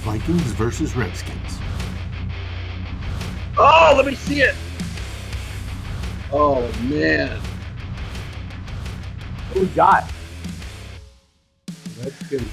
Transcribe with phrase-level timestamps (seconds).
[0.00, 1.58] Vikings versus Redskins.
[3.58, 4.54] Oh, let me see it.
[6.32, 7.38] Oh man.
[9.52, 10.10] Who we got?
[12.02, 12.48] Redskins.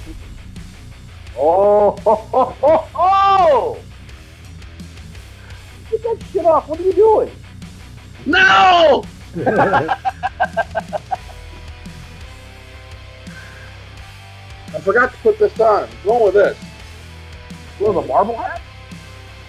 [1.38, 3.78] Oh, ho, ho, ho, ho!
[5.90, 6.68] Get that shit off.
[6.68, 7.32] What are you doing?
[8.26, 9.06] No!
[14.68, 15.84] I forgot to put this on.
[15.84, 16.67] What's wrong with this.
[17.80, 18.62] You have a Marvel hat?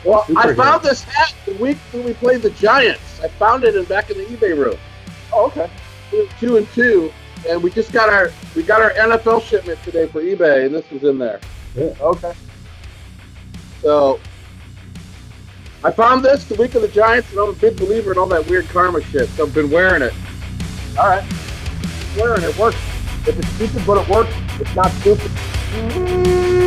[0.04, 0.56] Well, I Superhero.
[0.56, 3.20] found this hat the week that we played the Giants.
[3.22, 4.78] I found it in back in the eBay room.
[5.32, 5.70] Oh, okay.
[6.12, 7.12] We were two and two,
[7.48, 10.88] and we just got our we got our NFL shipment today for eBay, and this
[10.90, 11.40] was in there.
[11.74, 11.94] Yeah.
[12.00, 12.32] Okay.
[13.82, 14.20] So
[15.84, 18.26] I found this the week of the Giants, and I'm a big believer in all
[18.26, 19.28] that weird karma shit.
[19.30, 20.14] So I've been wearing it.
[20.98, 21.24] All right.
[22.16, 22.78] Wearing it works.
[23.26, 26.57] If it's stupid, but it works, it's not stupid.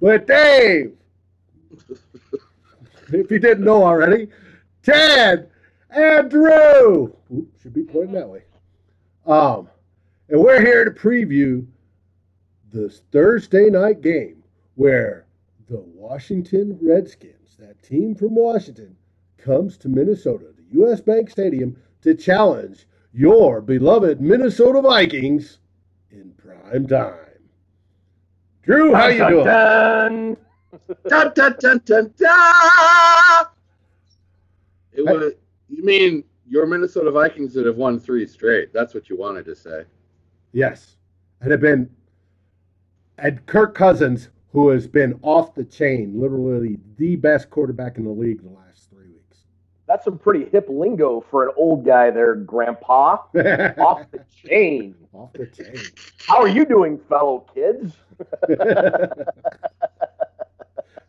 [0.00, 0.96] With Dave.
[3.12, 4.28] if you didn't know already,
[4.82, 5.50] Ted
[5.90, 7.14] and Drew.
[7.62, 8.42] Should be pointing that way.
[9.26, 9.68] Um,
[10.28, 11.66] and we're here to preview
[12.72, 14.42] this Thursday night game
[14.74, 15.26] where
[15.68, 18.96] the Washington Redskins, that team from Washington,
[19.36, 21.00] comes to Minnesota, the U.S.
[21.00, 25.58] Bank Stadium, to challenge your beloved Minnesota Vikings
[26.10, 27.27] in prime time.
[28.68, 29.44] Drew, how you doing?
[29.46, 30.36] Dun,
[31.08, 33.46] Dun, dun, dun, dun, dun!
[34.92, 35.32] It was,
[35.70, 38.74] you mean your Minnesota Vikings that have won three straight?
[38.74, 39.84] That's what you wanted to say.
[40.52, 40.96] Yes,
[41.40, 41.88] and have been,
[43.16, 48.10] and Kirk Cousins, who has been off the chain, literally the best quarterback in the
[48.10, 48.67] league the last.
[49.88, 53.22] That's some pretty hip lingo for an old guy there, Grandpa.
[53.78, 54.94] Off the chain.
[55.14, 55.82] off the chain.
[56.26, 57.94] How are you doing, fellow kids?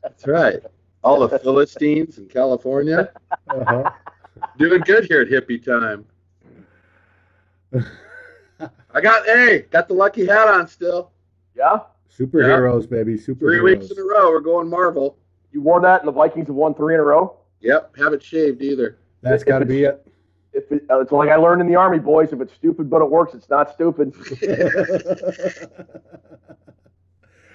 [0.01, 0.61] That's right.
[1.03, 3.11] All the Philistines in California
[3.49, 3.91] uh-huh.
[4.57, 6.05] doing good here at hippie time.
[8.93, 11.11] I got hey, got the lucky hat on still.
[11.53, 11.79] Yeah?
[12.17, 13.39] Superheroes, baby, superheroes.
[13.39, 15.17] Three weeks in a row, we're going Marvel.
[15.51, 17.39] You wore that and the Vikings have won three in a row?
[17.61, 18.97] Yep, haven't shaved either.
[19.21, 20.05] That's got to be it.
[20.53, 22.31] If it, uh, it's like I learned in the Army, boys.
[22.31, 24.13] If it's stupid but it works, it's not stupid.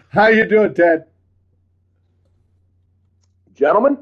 [0.08, 1.06] How you doing, Ted?
[3.54, 3.98] Gentlemen,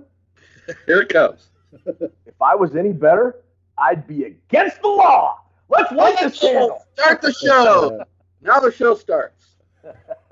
[0.87, 1.49] Here it comes.
[1.87, 3.37] if I was any better,
[3.79, 5.39] I'd be against the law.
[5.69, 6.85] Let's light this candle.
[6.95, 8.03] Start the show.
[8.45, 9.55] Now the show starts.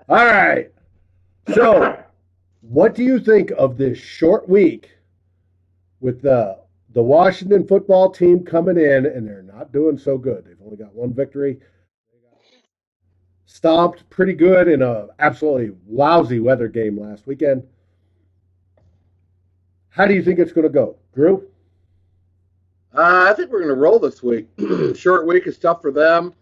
[0.09, 0.73] All right.
[1.55, 1.97] So,
[2.61, 4.91] what do you think of this short week
[6.01, 6.59] with the
[6.93, 10.45] the Washington football team coming in and they're not doing so good?
[10.45, 11.61] They've only got one victory.
[13.47, 17.65] Stomped pretty good in a absolutely lousy weather game last weekend.
[19.89, 21.49] How do you think it's going to go, Drew?
[22.93, 24.49] Uh, I think we're going to roll this week.
[24.97, 26.35] Short week is tough for them.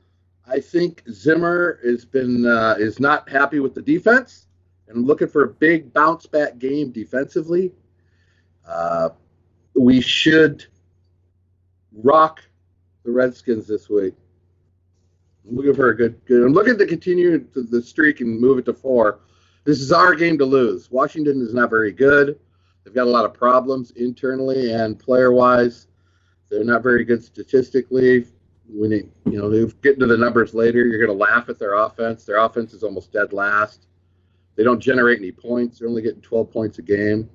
[0.47, 4.47] I think Zimmer has been uh, is not happy with the defense
[4.89, 7.73] and looking for a big bounce back game defensively.
[8.67, 9.11] Uh,
[9.81, 10.65] we should
[11.93, 12.43] rock
[13.05, 14.15] the Redskins this week.
[15.49, 16.45] I'm looking for a good, good.
[16.45, 19.21] I'm looking to continue the streak and move it to four.
[19.65, 20.91] This is our game to lose.
[20.91, 22.39] Washington is not very good.
[22.85, 25.89] They've got a lot of problems internally and player wise.
[26.51, 28.27] They're not very good statistically.
[28.71, 31.59] When it, you know, they get into the numbers later, you're going to laugh at
[31.59, 32.25] their offense.
[32.25, 33.87] Their offense is almost dead last.
[34.57, 35.79] They don't generate any points.
[35.79, 37.31] They're only getting 12 points a game.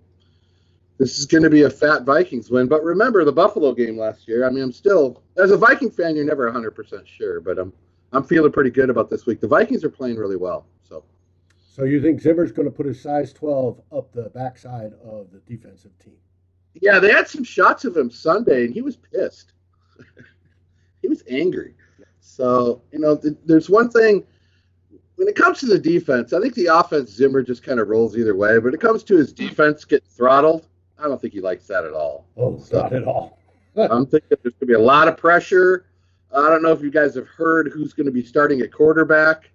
[0.98, 2.68] This is going to be a fat Vikings win.
[2.68, 4.45] But remember the Buffalo game last year.
[4.45, 7.74] I mean, I'm still, as a Viking fan, you're never 100% sure, but I'm,
[8.12, 9.42] I'm feeling pretty good about this week.
[9.42, 10.68] The Vikings are playing really well.
[10.84, 11.04] So,
[11.57, 15.40] So you think Zimmer's going to put his size 12 up the backside of the
[15.48, 16.18] defensive team?
[16.81, 19.54] yeah, they had some shots of him Sunday, and he was pissed.
[21.01, 21.75] he was angry.
[22.19, 24.24] So, you know, th- there's one thing
[25.16, 28.18] when it comes to the defense, I think the offense Zimmer just kind of rolls
[28.18, 28.60] either way.
[28.60, 30.68] But it comes to his defense getting throttled,
[31.04, 32.26] I don't think he likes that at all.
[32.38, 33.38] Oh, So- not at all.
[33.76, 35.88] I'm thinking there's going to be a lot of pressure.
[36.32, 39.50] I don't know if you guys have heard who's going to be starting at quarterback.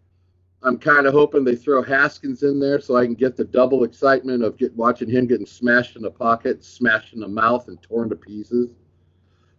[0.63, 3.85] I'm kind of hoping they throw Haskins in there so I can get the double
[3.85, 7.81] excitement of get, watching him getting smashed in the pocket, smashed in the mouth, and
[7.81, 8.75] torn to pieces.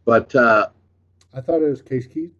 [0.04, 0.68] But uh,
[1.34, 2.32] I thought it was Case Key-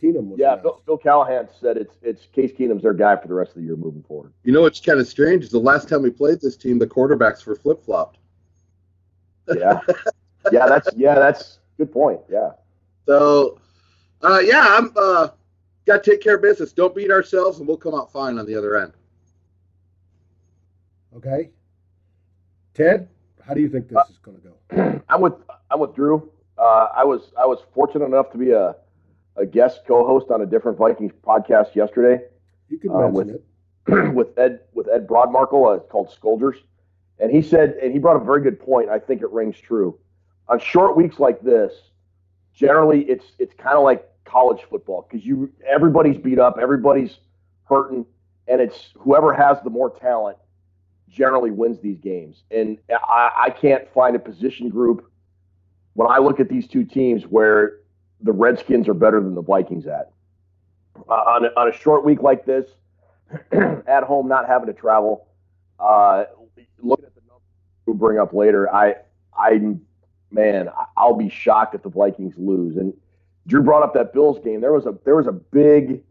[0.00, 0.26] Keenum.
[0.28, 0.56] Was Yeah.
[0.56, 3.62] Bill, Bill Callahan said it's it's Case Keenum's their guy for the rest of the
[3.62, 4.34] year moving forward.
[4.42, 6.86] you know what's kind of strange is the last time we played this team, the
[6.86, 8.18] quarterbacks were flip flopped.
[9.48, 9.80] Yeah,
[10.52, 12.20] yeah, that's yeah, that's good point.
[12.30, 12.50] Yeah,
[13.06, 13.58] So,
[14.22, 15.28] uh, yeah, I'm uh,
[15.86, 16.72] got to take care of business.
[16.72, 18.92] Don't beat ourselves, and we'll come out fine on the other end.
[21.16, 21.50] Okay.
[22.74, 23.08] Ted,
[23.46, 25.02] how do you think this is going to go?
[25.08, 25.34] I'm with
[25.70, 26.30] I'm with Drew.
[26.58, 28.76] Uh, I was I was fortunate enough to be a
[29.36, 32.22] a guest co-host on a different Vikings podcast yesterday
[32.68, 33.44] You can Uh, mention with- it.
[34.14, 35.66] with Ed with Ed Broadmarkle.
[35.68, 36.56] Uh, it's called Scolders,
[37.18, 38.88] and he said and he brought a very good point.
[38.88, 39.98] I think it rings true.
[40.48, 41.72] On short weeks like this,
[42.54, 47.18] generally it's it's kind of like college football because you everybody's beat up, everybody's
[47.64, 48.06] hurting,
[48.48, 50.38] and it's whoever has the more talent
[51.08, 52.42] generally wins these games.
[52.50, 55.10] And I, I can't find a position group
[55.94, 57.78] when I look at these two teams where
[58.20, 60.10] the Redskins are better than the Vikings at.
[61.08, 62.66] Uh, on, a, on a short week like this,
[63.86, 65.26] at home, not having to travel,
[65.80, 66.24] uh,
[66.80, 67.42] looking at the numbers
[67.86, 68.96] we'll bring up later, I,
[69.36, 69.60] I,
[70.30, 72.76] man, I'll be shocked if the Vikings lose.
[72.76, 72.94] And
[73.46, 74.60] Drew brought up that Bills game.
[74.60, 76.02] There was a there was a big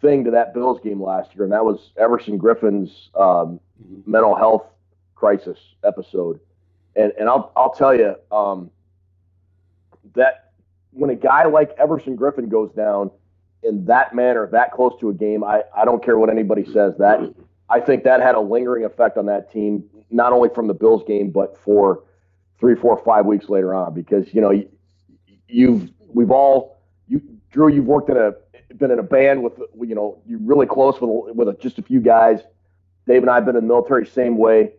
[0.00, 3.60] thing to that Bills game last year, and that was Everson Griffen's um,
[4.04, 4.66] mental health
[5.14, 6.40] crisis episode.
[6.96, 8.70] And and I'll I'll tell you um,
[10.14, 10.52] that
[10.90, 13.10] when a guy like Everson Griffen goes down
[13.62, 16.94] in that manner, that close to a game, I, I don't care what anybody says.
[16.98, 17.34] That
[17.68, 21.02] I think that had a lingering effect on that team, not only from the Bills
[21.06, 22.04] game, but for
[22.58, 23.94] three, four, five weeks later on.
[23.94, 24.68] Because you know you,
[25.48, 28.32] you've we've all you Drew, you've worked in a
[28.74, 31.82] been in a band with you know you're really close with with a, just a
[31.82, 32.40] few guys.
[33.06, 34.72] Dave and I have been in the military same way.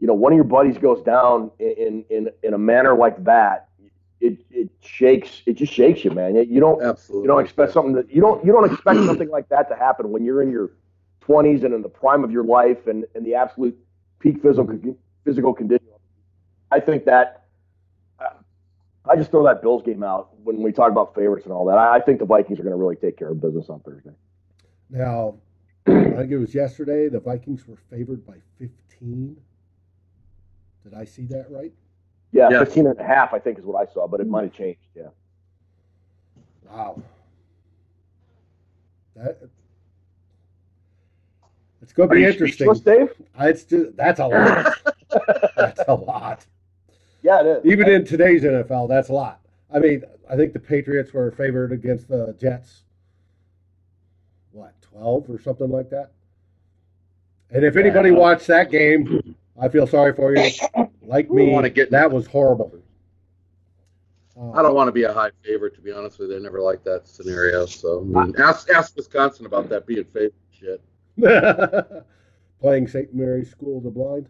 [0.00, 3.68] You know, one of your buddies goes down in in in a manner like that,
[4.20, 6.34] it it shakes it just shakes you, man.
[6.34, 7.24] You don't Absolutely.
[7.24, 10.10] you don't expect something that you don't you don't expect something like that to happen
[10.10, 10.70] when you're in your
[11.26, 13.78] 20s and in the prime of your life and in the absolute
[14.24, 15.86] peak physical physical condition.
[16.70, 17.44] I think that
[18.18, 18.30] uh,
[19.08, 21.76] I just throw that Bills game out when we talk about favorites and all that.
[21.76, 24.10] I, I think the Vikings are going to really take care of business on Thursday.
[24.88, 25.36] Now,
[25.86, 29.36] I think it was yesterday, the Vikings were favored by 15.
[30.84, 31.72] Did I see that right?
[32.32, 32.58] Yeah, Yeah.
[32.64, 34.80] 15 and a half, I think is what I saw, but it might have changed.
[34.96, 35.08] Yeah.
[36.66, 37.02] Wow.
[39.16, 39.38] That
[41.84, 42.72] it's going to be interesting.
[42.82, 43.10] Dave?
[43.40, 44.74] It's just, that's a lot.
[45.56, 46.46] that's a lot.
[47.22, 47.72] Yeah, it is.
[47.72, 49.40] Even in today's NFL, that's a lot.
[49.72, 52.84] I mean, I think the Patriots were favored against the Jets.
[54.52, 56.12] What, 12 or something like that?
[57.50, 60.50] And if anybody watched that game, I feel sorry for you.
[61.02, 62.72] Like me, wanna get- that was horrible.
[64.40, 66.36] Uh, I don't want to be a high favorite, to be honest with you.
[66.36, 67.66] I never liked that scenario.
[67.66, 70.82] So, I mean, ask, ask Wisconsin about that being favorite shit.
[72.60, 73.14] Playing St.
[73.14, 74.28] Mary's School of the Blind.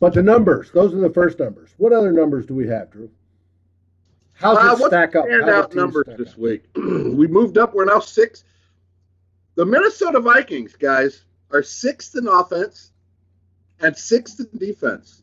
[0.00, 1.70] But the numbers, those are the first numbers.
[1.76, 3.10] What other numbers do we have, Drew?
[4.32, 5.26] How's Uh, it what's stack up?
[5.26, 6.38] Stand How do out numbers stack this up?
[6.38, 6.64] week.
[6.74, 7.74] we moved up.
[7.74, 8.44] We're now six.
[9.54, 12.90] The Minnesota Vikings, guys, are sixth in offense
[13.80, 15.22] and sixth in defense.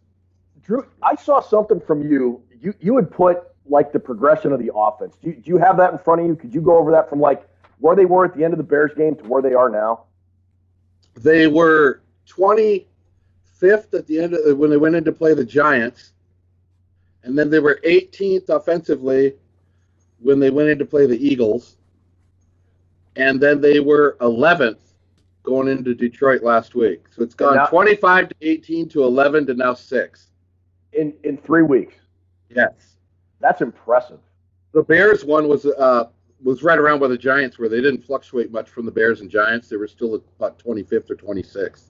[0.62, 2.42] Drew, I saw something from you.
[2.62, 5.16] You you had put like the progression of the offense.
[5.22, 6.36] Do you, do you have that in front of you?
[6.36, 7.48] Could you go over that from like
[7.80, 10.06] where they were at the end of the Bears game to where they are now?
[11.22, 12.86] They were 25th
[13.94, 16.14] at the end of when they went in to play the Giants,
[17.24, 19.34] and then they were 18th offensively
[20.20, 21.76] when they went in to play the Eagles,
[23.18, 24.78] and then they were 11th
[25.44, 27.06] going into Detroit last week.
[27.10, 30.28] So it's gone now- 25 to 18 to 11 to now six.
[30.94, 31.96] In in three weeks.
[32.50, 32.98] Yes.
[33.42, 34.20] That's impressive.
[34.72, 36.10] The Bears one was uh
[36.44, 37.68] was right around where the Giants were.
[37.70, 39.68] They didn't fluctuate much from the Bears and Giants.
[39.70, 41.90] They were still about 25th or 26th.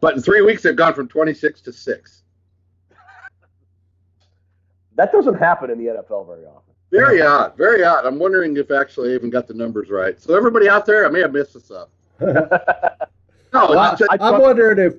[0.00, 2.22] But in three weeks, they've gone from 26 to six.
[4.96, 6.74] That doesn't happen in the NFL very often.
[6.90, 7.56] Very odd.
[7.56, 8.04] Very odd.
[8.06, 10.20] I'm wondering if actually I even got the numbers right.
[10.20, 11.90] So everybody out there, I may have messed this up.
[13.50, 14.96] No, Well, just- I- I'm wondering if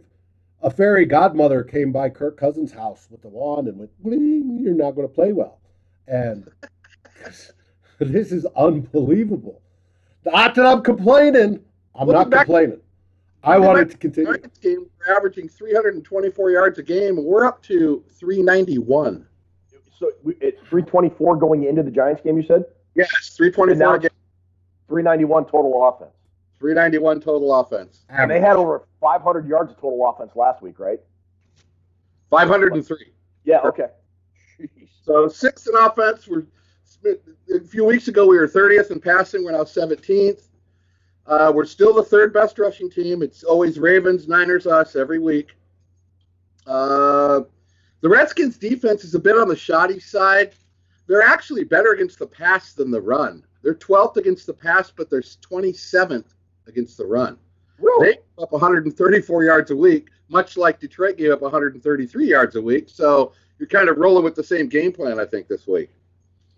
[0.64, 4.96] a fairy godmother came by Kirk Cousins' house with the wand and went, "You're not
[4.96, 5.60] going to play well,"
[6.08, 6.50] and
[8.12, 9.62] this is unbelievable.
[10.26, 11.60] Not that I'm complaining.
[11.96, 12.80] I'm Looking not back- complaining.
[13.44, 14.34] I Looking wanted to continue.
[14.34, 19.26] Giants game, we're averaging 324 yards a game, we're up to 391.
[19.98, 22.36] so it's 324 going into the Giants game.
[22.38, 22.66] You said
[22.96, 24.10] Yes, 324 And now- a game.
[24.90, 26.12] 391 total offense.
[26.60, 28.04] 391 total offense.
[28.10, 31.00] And they had over 500 yards of total offense last week, right?
[32.30, 32.98] 503.
[33.46, 33.60] Yeah.
[33.62, 33.88] Okay.
[34.60, 34.90] Jeez.
[35.04, 36.28] So six in offense.
[36.28, 36.44] We're
[37.06, 39.44] a few weeks ago we were 30th in passing.
[39.44, 40.48] We're now 17th.
[41.26, 43.22] Uh, we're still the third best rushing team.
[43.22, 45.56] It's always Ravens, Niners, us every week.
[46.66, 47.42] Uh,
[48.02, 50.54] the Redskins defense is a bit on the shoddy side.
[51.08, 53.44] They're actually better against the pass than the run.
[53.62, 56.34] They're 12th against the pass, but they're 27th
[56.68, 57.38] against the run.
[57.80, 58.08] Really?
[58.08, 62.62] They give up 134 yards a week, much like Detroit gave up 133 yards a
[62.62, 62.90] week.
[62.90, 65.90] So you're kind of rolling with the same game plan, I think, this week.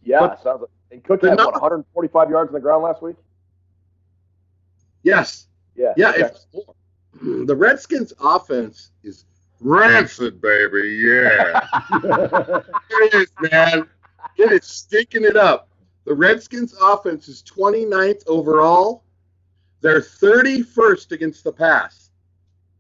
[0.04, 0.20] Yeah.
[0.20, 0.70] But- sounds like.
[0.92, 3.16] And Cook The had what, 145 yards on the ground last week.
[5.04, 5.48] Yes.
[5.76, 5.94] Yeah.
[5.96, 6.10] Yeah.
[6.10, 6.22] okay.
[6.24, 7.46] It's more.
[7.46, 9.26] The Redskins offense is
[9.62, 11.02] rancid, baby.
[11.08, 11.62] Yeah.
[12.90, 13.88] it is, man.
[14.38, 15.70] It is stinking it up.
[16.06, 19.04] The Redskins offense is 29th overall.
[19.82, 22.10] They're 31st against the pass.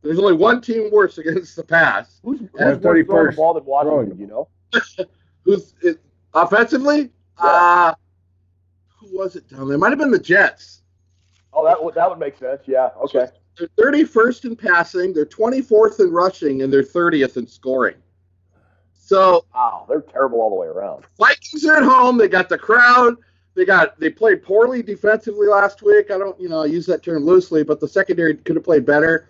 [0.01, 2.19] There's only one team worse against the pass.
[2.23, 4.17] Who's, who's Yeah, worse throwing the 31st ball than throwing Washington?
[4.17, 4.47] the You know.
[5.43, 5.99] Who's it,
[6.33, 7.11] offensively?
[7.37, 7.93] Uh,
[8.99, 9.77] who was it down there?
[9.77, 10.81] Might have been the Jets.
[11.53, 12.61] Oh, that would that would make sense.
[12.65, 12.89] Yeah.
[13.03, 13.27] Okay.
[13.57, 17.95] They're 31st in passing, they're 24th in rushing, and they're 30th in scoring.
[18.93, 21.03] So Wow, they're terrible all the way around.
[21.17, 22.17] Vikings are at home.
[22.17, 23.17] They got the crowd.
[23.53, 26.11] They got they played poorly defensively last week.
[26.11, 28.85] I don't you know I use that term loosely, but the secondary could have played
[28.85, 29.29] better.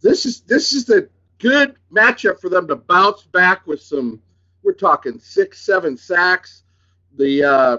[0.00, 4.22] This is this is the good matchup for them to bounce back with some.
[4.68, 6.64] We're talking six, seven sacks.
[7.16, 7.78] The uh,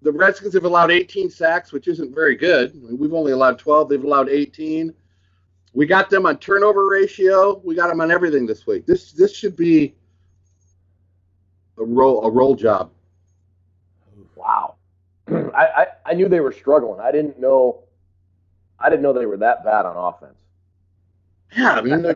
[0.00, 2.70] the Redskins have allowed 18 sacks, which isn't very good.
[2.70, 3.88] I mean, we've only allowed 12.
[3.88, 4.94] They've allowed 18.
[5.74, 7.60] We got them on turnover ratio.
[7.64, 8.86] We got them on everything this week.
[8.86, 9.96] This this should be
[11.78, 12.92] a roll a roll job.
[14.36, 14.76] Wow.
[15.28, 17.00] I, I I knew they were struggling.
[17.00, 17.82] I didn't know.
[18.78, 20.38] I didn't know they were that bad on offense.
[21.56, 22.04] Yeah, I mean,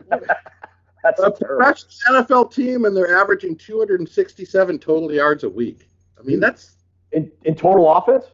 [1.03, 1.63] That's a terrible.
[1.63, 5.87] professional NFL team, and they're averaging 267 total yards a week.
[6.19, 6.75] I mean, that's
[7.11, 8.25] In, in total offense?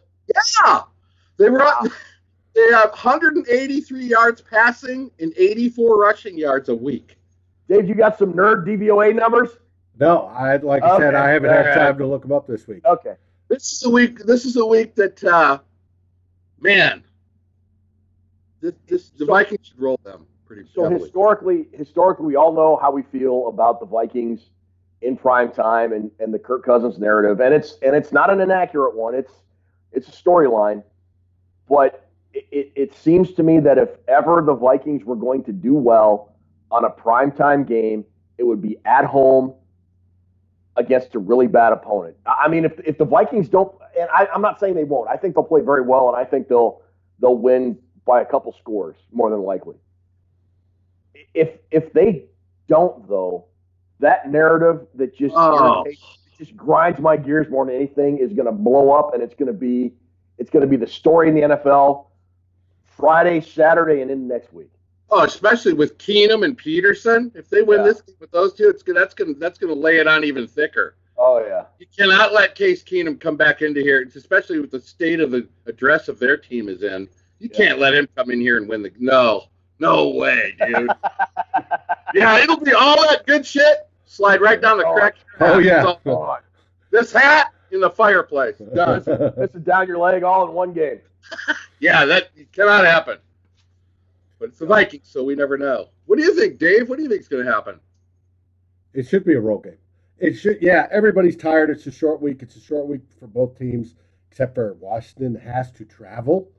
[0.66, 0.82] yeah.
[1.38, 1.60] They were
[2.56, 7.18] they have 183 yards passing and 84 rushing yards a week.
[7.70, 9.52] Dave, you got some nerd DVOA numbers?
[10.00, 11.76] no, I like I said, I haven't had Alright.
[11.78, 12.84] time to look them up this week.
[12.86, 13.16] Okay.
[13.50, 14.20] This is a week.
[14.20, 15.60] This is a week that, uh,
[16.60, 17.04] man,
[18.62, 21.02] this, this the So- Vikings should roll them pretty So heavily.
[21.02, 24.50] historically, historically, we all know how we feel about the Vikings
[25.02, 28.40] in prime time and, and the Kirk Cousins narrative, and it's and it's not an
[28.42, 29.14] inaccurate one.
[29.14, 29.32] It's
[29.92, 30.84] it's a storyline,
[31.70, 35.52] but it, it, it seems to me that if ever the Vikings were going to
[35.52, 36.36] do well
[36.72, 38.06] on a primetime game,
[38.38, 39.54] it would be at home
[40.76, 42.16] against a really bad opponent.
[42.26, 45.10] I I mean, if if the Vikings don't, and I, I'm not saying they won't,
[45.10, 46.82] I think they'll play very well, and I think they'll
[47.20, 49.76] they'll win by a couple scores more than likely.
[51.34, 52.26] If if they
[52.68, 53.46] don't though,
[54.00, 55.84] that narrative that just Oh.
[56.38, 59.48] just grinds my gears more than anything is going to blow up, and it's going
[59.48, 59.94] to be
[60.38, 62.06] it's going to be the story in the NFL
[62.86, 64.72] Friday, Saturday, and in next week.
[65.10, 67.32] Oh, especially with Keenum and Peterson.
[67.34, 67.86] If they win Yeah.
[67.86, 68.84] this with those two, it's.
[68.84, 70.96] That's gonna that's gonna lay it on even thicker.
[71.18, 71.66] Oh yeah.
[71.80, 75.32] You cannot let Case Keenum come back into here, it's especially with the state of
[75.32, 77.08] the address of their team is in.
[77.40, 77.58] You Yeah.
[77.58, 78.92] can't let him come in here and win the.
[79.00, 79.46] No,
[79.80, 80.90] no way, dude.
[82.14, 83.88] yeah, it'll be all that good shit.
[84.06, 84.94] Slide right down the oh.
[84.94, 85.16] crack.
[85.40, 85.80] Oh, yeah.
[85.80, 86.40] It's all.
[86.92, 88.58] This hat in the fireplace.
[88.76, 89.04] Done.
[89.06, 91.00] This is down your leg all in one game.
[91.80, 93.18] yeah, that cannot happen.
[94.40, 95.90] But it's the Vikings, so we never know.
[96.06, 96.90] What do you think, Dave?
[96.90, 97.80] What do you think is going to happen?
[98.94, 99.78] It should be a roll game.
[100.20, 100.60] It should.
[100.62, 101.70] Yeah, everybody's tired.
[101.70, 102.42] It's a short week.
[102.42, 103.96] It's a short week for both teams,
[104.30, 106.50] except for Washington has to travel,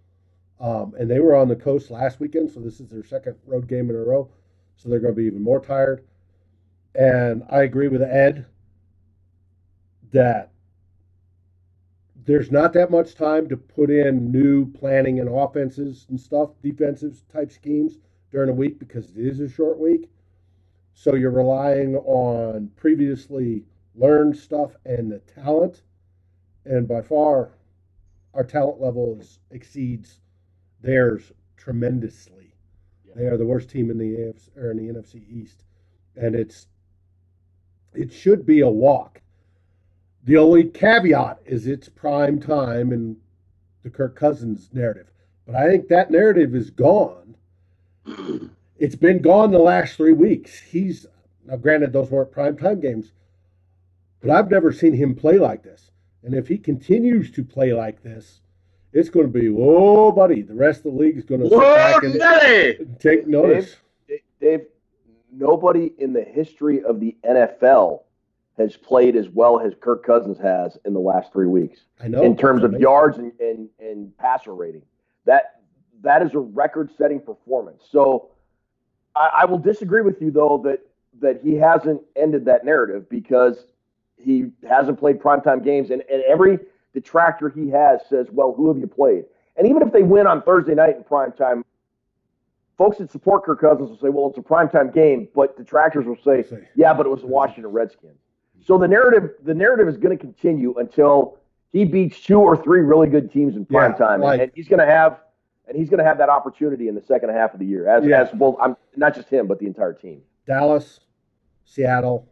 [0.61, 3.69] um, and they were on the coast last weekend, so this is their second road
[3.69, 4.29] game in a row.
[4.77, 6.05] So they're going to be even more tired.
[6.95, 8.47] And I agree with Ed
[10.13, 10.51] that
[12.25, 17.23] there's not that much time to put in new planning and offenses and stuff, defensive
[17.33, 17.99] type schemes
[18.31, 20.11] during a week because it is a short week.
[20.93, 25.83] So you're relying on previously learned stuff and the talent,
[26.65, 27.51] and by far,
[28.35, 30.21] our talent level exceeds
[30.81, 32.55] theirs tremendously.
[33.15, 35.65] They are the worst team in the AFC or in the NFC East,
[36.17, 36.67] and it's
[37.95, 39.21] it should be a walk.
[40.25, 43.17] The only caveat is it's prime time and
[43.83, 45.11] the Kirk Cousins narrative,
[45.47, 47.29] but I think that narrative is gone
[48.79, 50.61] it's been gone the last three weeks.
[50.61, 51.07] He's
[51.45, 53.13] now granted those weren't prime time games,
[54.21, 55.91] but I've never seen him play like this.
[56.23, 58.41] And if he continues to play like this,
[58.93, 60.43] it's going to be oh, buddy.
[60.43, 63.77] The rest of the league is going to Whoa, back and take notice.
[64.09, 64.61] Dave, Dave,
[65.33, 68.03] nobody in the history of the NFL
[68.57, 72.23] has played as well as Kirk Cousins has in the last three weeks I know
[72.23, 74.83] in terms of yards and, and, and passer rating.
[75.27, 75.61] That
[76.03, 77.83] that is a record-setting performance.
[77.91, 78.31] So
[79.15, 80.81] I, I will disagree with you though that
[81.21, 83.67] that he hasn't ended that narrative because
[84.17, 86.59] he hasn't played primetime games, and, and every
[86.95, 89.25] detractor he has says, "Well, who have you played?"
[89.57, 91.63] And even if they win on Thursday night in primetime,
[92.77, 96.17] folks that support Kirk Cousins will say, "Well, it's a primetime game," but detractors will
[96.25, 96.45] say.
[96.75, 98.19] "Yeah, but it was the Washington Redskins."
[98.61, 101.39] So the narrative the narrative is going to continue until
[101.71, 104.69] he beats two or three really good teams in Yeah, prime time, like- and he's
[104.69, 105.21] going to have
[105.67, 107.87] and he's going to have that opportunity in the second half of the year.
[107.87, 108.23] As, Yeah.
[108.23, 110.23] as well, I'm not just him, but the entire team.
[110.47, 111.01] Dallas,
[111.67, 112.27] Seattle,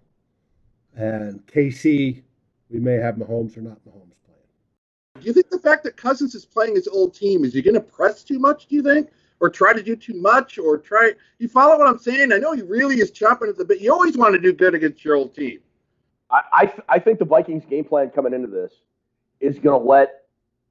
[0.96, 2.22] and KC.
[2.70, 4.14] We may have Mahomes or not Mahomes.
[5.26, 7.74] Do you think the fact that Cousins is playing his old team is he going
[7.74, 8.68] to press too much?
[8.68, 11.14] Do you think, or try to do too much, or try?
[11.40, 12.32] You follow what I'm saying?
[12.32, 13.80] I know he really is chomping at the bit.
[13.80, 15.58] You always want to do good against your old team.
[16.30, 18.72] I, I, I think the Vikings game plan coming into this
[19.40, 20.22] is going to let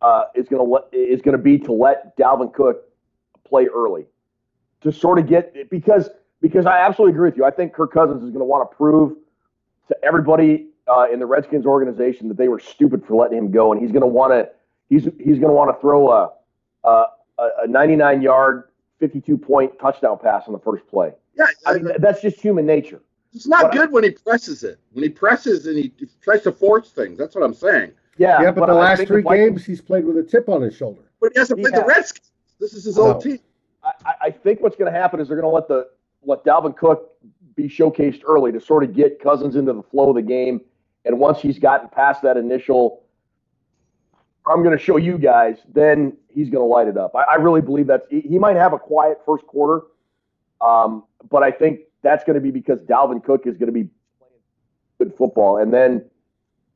[0.01, 2.85] uh, is going to let is going to be to let Dalvin Cook
[3.45, 4.05] play early
[4.79, 6.07] to sort of get because
[6.41, 7.43] because I absolutely agree with you.
[7.43, 9.17] I think Kirk Cousins is going to want to prove
[9.89, 13.71] to everybody uh, in the Redskins organization that they were stupid for letting him go,
[13.71, 14.49] and he's going to want to
[14.89, 16.31] he's he's going to want to throw a,
[16.83, 17.05] a
[17.63, 18.65] a 99 yard,
[18.99, 21.11] 52 point touchdown pass on the first play.
[21.37, 23.01] Yeah, I mean that's just human nature.
[23.33, 24.79] it's not but- good when he presses it.
[24.93, 27.17] When he presses and he tries to force things.
[27.17, 27.91] That's what I'm saying.
[28.17, 30.47] Yeah, Yeah, but, the I last think three Vikings- games he's played with a tip
[30.47, 31.01] on his shoulder.
[31.19, 31.87] But he hasn't He played the has.
[31.87, 32.31] Redskins.
[32.61, 33.11] This is his Oh.
[33.11, 33.39] old team.
[33.83, 35.89] I, I- I think what's going to happen is they're going to let the
[36.23, 37.11] let Dalvin Cook
[37.55, 40.61] be showcased early to sort of get Cousins into the flow of the game,
[41.05, 43.03] and once he's gotten past that initial,
[44.47, 47.15] I'm going to show you guys, then he's going to light it up.
[47.15, 49.85] I, I really believe that he, he might have a quiet first quarter,
[50.61, 53.89] um, but I think that's going to be because Dalvin Cook is going to be
[54.19, 54.33] playing
[54.99, 56.05] good football, and then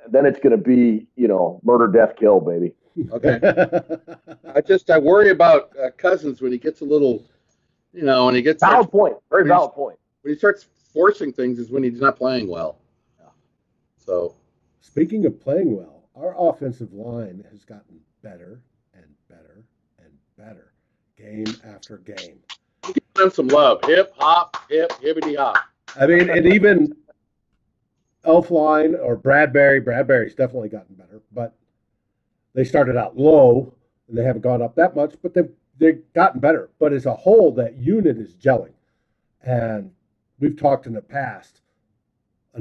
[0.10, 2.74] then it's going to be you know murder, death, kill, baby.
[3.12, 3.40] Okay.
[4.56, 7.24] I just I worry about uh, Cousins when he gets a little,
[7.94, 9.98] you know, when he gets Valid point, very valid point.
[10.22, 12.80] when he starts forcing things is when he's not playing well.
[14.10, 14.34] So
[14.82, 18.60] Speaking of playing well, our offensive line has gotten better
[18.96, 19.64] and better
[20.00, 20.74] and better
[21.16, 22.40] game after game.
[22.86, 23.86] give them some love.
[23.86, 25.58] Hip hop, hip hibbity hop.
[25.96, 26.96] I mean, and even
[28.26, 31.56] Elflein or Bradbury, Bradbury's definitely gotten better, but
[32.56, 33.76] they started out low
[34.08, 36.72] and they haven't gone up that much, but they've they've gotten better.
[36.80, 38.74] But as a whole, that unit is gelling.
[39.44, 39.92] And
[40.40, 41.59] we've talked in the past,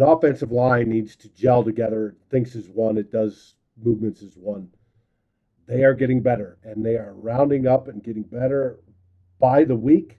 [0.00, 2.14] an offensive line needs to gel together.
[2.30, 4.68] Thinks as one, it does movements as one.
[5.66, 8.78] They are getting better and they are rounding up and getting better
[9.40, 10.18] by the week.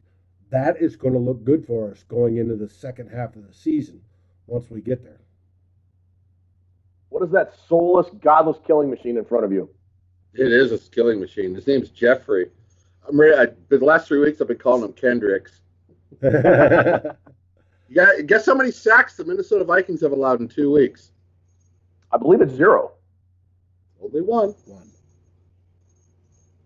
[0.51, 3.53] That is going to look good for us going into the second half of the
[3.53, 4.01] season
[4.47, 5.21] once we get there.
[7.07, 9.69] What is that soulless, godless killing machine in front of you?
[10.33, 11.55] It is a killing machine.
[11.55, 12.51] His name's Jeffrey.
[13.07, 13.33] I'm ready.
[13.33, 15.61] I, for the last three weeks, I've been calling him Kendricks.
[17.89, 21.11] You got, guess how many sacks the Minnesota Vikings have allowed in two weeks?
[22.11, 22.91] I believe it's zero.
[24.01, 24.49] Only one.
[24.65, 24.87] One.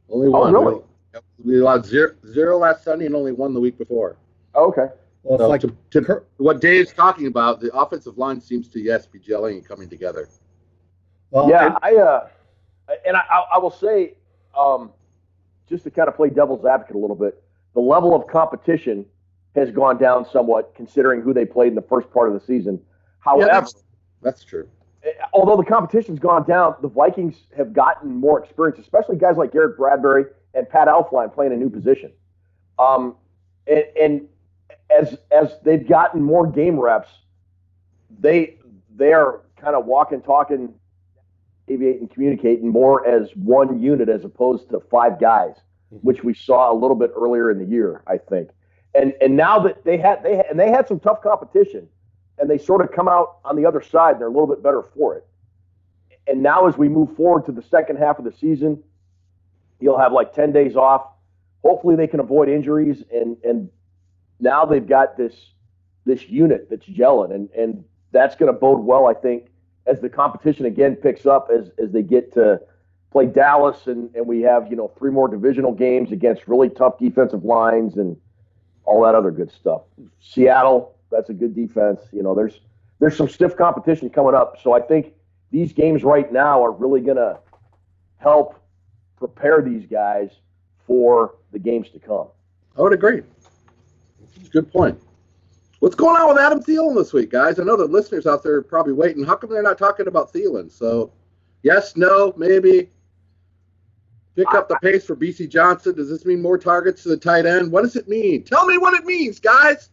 [0.09, 0.53] Only Oh, one.
[0.53, 0.81] really?
[1.43, 4.17] We allowed zero, zero last Sunday and only one the week before.
[4.55, 4.87] Oh, okay.
[5.23, 8.67] Well, it's So like to, to- Kurt- what Dave's talking about, the offensive line seems
[8.69, 10.27] to yes be gelling and coming together.
[11.31, 12.27] well, yeah, and- I uh,
[13.05, 14.15] and I, I I will say,
[14.57, 14.91] um,
[15.69, 17.41] just to kind of play devil's advocate a little bit,
[17.73, 19.05] the level of competition
[19.55, 22.75] has gone down somewhat considering who they played in the first part of the season.
[22.75, 22.81] Yeah,
[23.19, 23.75] However, that's,
[24.21, 24.67] that's true.
[25.33, 29.77] although the competition's gone down, the Vikings have gotten more experience, especially guys like Garrett
[29.77, 32.11] Bradbury and Pat Elflein playing a new position.
[32.79, 33.15] Um,
[33.67, 34.27] and, and
[34.89, 37.09] as as they've gotten more game reps,
[38.19, 38.57] they
[38.95, 40.73] they are kind of walking, talking,
[41.67, 45.55] aviating, communicating more as one unit as opposed to five guys,
[45.89, 48.49] which we saw a little bit earlier in the year, I think.
[48.95, 51.87] And and now that they had they and they had some tough competition
[52.37, 54.19] and they sort of come out on the other side.
[54.19, 55.25] They're a little bit better for it.
[56.27, 58.81] And now, as we move forward to the second half of the season,
[59.79, 61.07] he'll have like 10 days off.
[61.63, 63.03] Hopefully, they can avoid injuries.
[63.11, 63.69] And, and
[64.39, 65.35] now they've got this
[66.05, 67.33] this unit that's gelling.
[67.33, 69.47] And, and that's going to bode well, I think,
[69.85, 72.59] as the competition again picks up as, as they get to
[73.11, 73.87] play Dallas.
[73.87, 77.95] And, and we have, you know, three more divisional games against really tough defensive lines
[77.95, 78.17] and
[78.85, 79.81] all that other good stuff.
[80.19, 82.01] Seattle, that's a good defense.
[82.11, 82.59] You know, there's
[82.99, 84.57] there's some stiff competition coming up.
[84.61, 85.13] So I think
[85.51, 87.37] these games right now are really going to
[88.17, 88.55] help
[89.17, 90.31] prepare these guys
[90.87, 92.27] for the games to come.
[92.77, 93.21] I would agree.
[94.51, 94.99] Good point.
[95.79, 97.59] What's going on with Adam Thielen this week, guys?
[97.59, 99.25] I know the listeners out there are probably waiting.
[99.25, 100.71] How come they're not talking about Thielen?
[100.71, 101.11] So,
[101.61, 102.89] yes, no, maybe.
[104.35, 105.95] Pick up the pace for Bisi Johnson.
[105.95, 107.71] Does this mean more targets to the tight end?
[107.71, 108.43] What does it mean?
[108.43, 109.89] Tell me what it means, guys.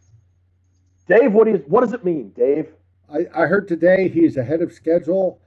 [1.07, 2.73] Dave, what, is, what does it mean, Dave?
[3.11, 5.39] I, I heard today he's ahead of schedule.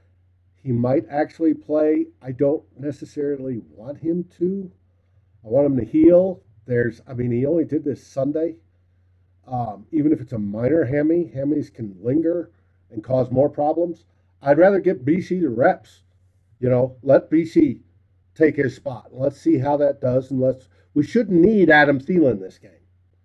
[0.63, 2.07] He might actually play.
[2.23, 4.71] I don't necessarily want him to.
[5.45, 6.43] I want him to heal.
[6.67, 8.57] There's, I mean, he only did this Sunday.
[9.47, 12.51] Um, even if it's a minor hammy, hammies can linger
[12.91, 14.05] and cause more problems.
[14.41, 16.03] I'd rather get Bisi the reps.
[16.61, 17.81] You know, let Bisi
[18.35, 19.09] take his spot.
[19.13, 20.69] Let's see how that does, and let's.
[20.95, 22.71] We shouldn't need Adam Thielen this game.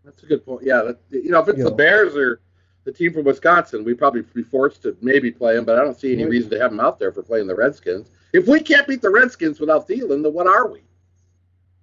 [0.04, 0.64] That's a good point.
[0.66, 1.76] Yeah, that, you know, if it's You the know.
[1.76, 2.42] Bears or
[2.86, 5.96] the team from Wisconsin, we'd probably be forced to maybe play him, but I don't
[6.00, 6.32] see any Right.
[6.32, 8.10] reason to have him out there for playing the Redskins.
[8.34, 10.82] If we can't beat the Redskins without Thielen, then what are we?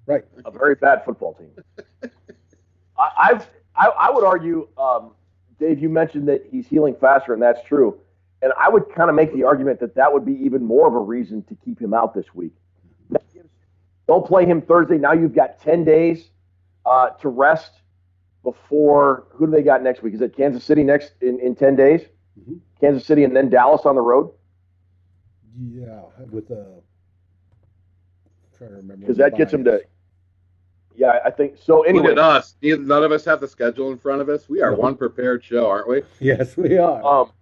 [0.07, 0.25] Right.
[0.45, 1.51] A very bad football team.
[2.99, 5.13] I, I've I, I would argue, um,
[5.61, 5.79] Dave.
[5.81, 7.99] You mentioned that he's healing faster, and that's true.
[8.43, 10.95] And I would kind of make the argument that that would be even more of
[10.95, 12.55] a reason to keep him out this week.
[14.09, 14.99] Don't play him Thursday.
[14.99, 16.31] Now you've got ten days
[16.85, 17.73] uh, to rest
[18.43, 19.27] before.
[19.31, 20.15] Who do they got next week?
[20.15, 22.03] Is it Kansas City next in, in ten days?
[22.41, 22.61] Mhm.
[22.81, 24.31] Kansas City and then Dallas on the road
[25.59, 26.83] Yeah, with the.
[28.59, 29.81] Trying to remember because that the gets bye him to.
[30.95, 31.79] Yeah, I think so.
[31.79, 32.55] Look Anyway, at us.
[32.63, 34.49] Neither, none of us have the schedule in front of us.
[34.49, 34.79] We are No.
[34.79, 36.03] one prepared show, aren't we?
[36.21, 37.05] Yes, we are.
[37.05, 37.33] Um,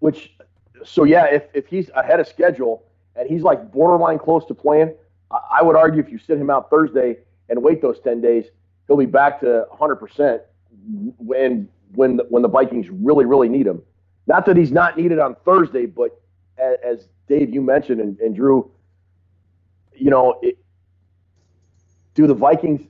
[0.00, 0.36] which,
[0.84, 4.94] so yeah, if, if he's ahead of schedule and he's like borderline close to playing,
[5.30, 8.46] I, I would argue if you sit him out Thursday and wait those 10 days,
[8.86, 10.40] he'll be back to 100%
[11.18, 13.82] when, when, the, when the Vikings really, really need him.
[14.26, 16.20] Not that he's not needed on Thursday, but
[16.58, 18.70] as, as Dave, you mentioned, and, and Drew,
[19.94, 20.58] you know, it,
[22.14, 22.82] do the Vikings,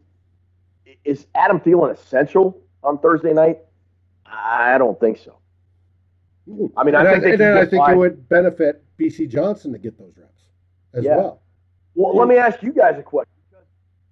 [1.04, 3.58] is Adam Thielen essential on Thursday night?
[4.26, 5.36] I don't think so.
[6.76, 9.78] I mean, I and think they and I think it would benefit Bisi Johnson to
[9.78, 10.42] get those reps
[10.94, 11.16] as Yeah.
[11.16, 11.42] well.
[11.94, 13.30] Well, let me ask you guys a question.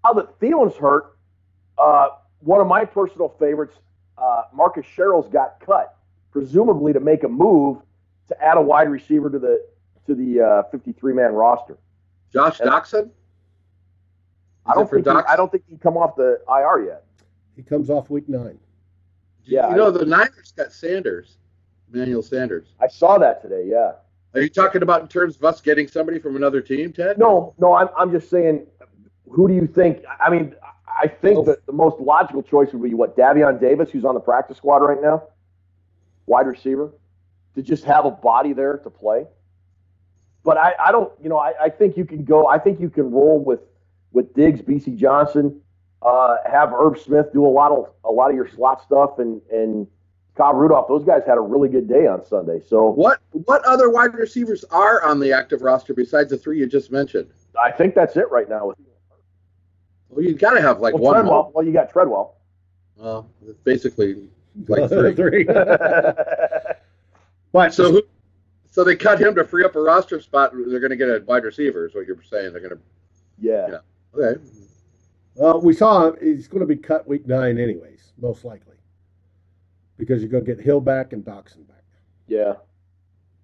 [0.05, 1.17] Now that Thielen's hurt,
[1.79, 2.09] uh,
[2.41, 3.77] one of my personal favorites,
[4.17, 5.97] uh, Marcus Sherels got cut,
[6.31, 7.79] presumably to make a move
[8.29, 9.65] to add a wide receiver to the
[10.07, 11.77] to the uh, 53 man roster.
[12.33, 13.11] Josh And- Doctson?
[14.67, 17.05] I don't think he, I don't think he come off the IR yet.
[17.57, 18.59] He comes off week nine.
[19.45, 21.39] Yeah, You know, the Niners got Sanders,
[21.91, 22.67] Manuel Sanders.
[22.79, 23.65] I saw that today.
[23.67, 23.93] Yeah.
[24.39, 27.19] Are you talking about in terms of us getting somebody from another team, Ted?
[27.19, 28.67] No, no, I'm I'm just saying.
[29.31, 30.05] Who do you think?
[30.21, 30.55] I mean,
[30.87, 34.21] I think that the most logical choice would be what Davion Davis, who's on the
[34.21, 35.25] practice squad right now,
[36.27, 36.93] wide receiver,
[37.57, 39.27] to just have a body there to play.
[40.45, 42.47] But I, I don't, you know, I, I think you can go.
[42.47, 43.61] I think you can roll with
[44.13, 45.61] with Diggs, Bisi Johnson,
[46.01, 49.43] uh, have Irv Smith do a lot of a lot of your slot stuff, and
[49.51, 49.87] and
[50.39, 50.89] Cobb Rudolph.
[50.89, 52.61] Those guys had a really good day on Sunday.
[52.67, 56.67] So What what other wide receivers are on the active roster besides the three you
[56.67, 57.29] just mentioned?
[57.63, 58.69] I think that's it right now.
[58.69, 58.79] With
[60.09, 61.43] Well, you got to have like well, one Treadwell.
[61.43, 61.53] more.
[61.55, 62.37] Well, you got Treadwell.
[62.97, 63.29] Well,
[63.65, 64.29] basically
[64.69, 65.15] like three.
[65.15, 65.45] Three.
[65.45, 66.79] But
[67.75, 68.03] So who?
[68.71, 70.53] So they cut him to free up a roster spot.
[70.55, 71.87] They're going to get a wide receiver.
[71.87, 72.53] Is what you're saying?
[72.53, 72.81] They're going to.
[73.41, 73.67] yeah.
[73.71, 73.79] Yeah.
[74.15, 74.41] Okay.
[75.35, 78.77] well, we saw he's going to be cut week nine, anyways, most likely,
[79.99, 81.85] because you're going to get Hill back and Doctson back.
[82.27, 82.55] Yeah.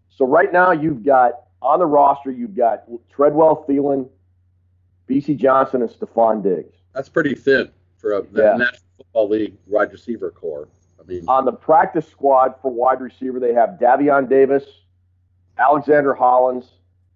[0.09, 4.09] So right now you've got on the roster you've got Treadwell, Thielen,
[5.09, 6.77] Bisi Johnson, and Stefon Diggs.
[6.95, 8.57] That's pretty thin for a the Yeah.
[8.57, 10.69] National Football League wide receiver core.
[11.01, 14.65] I mean, On the practice squad for wide receiver, they have Davion Davis,
[15.59, 16.71] Alexander Hollins,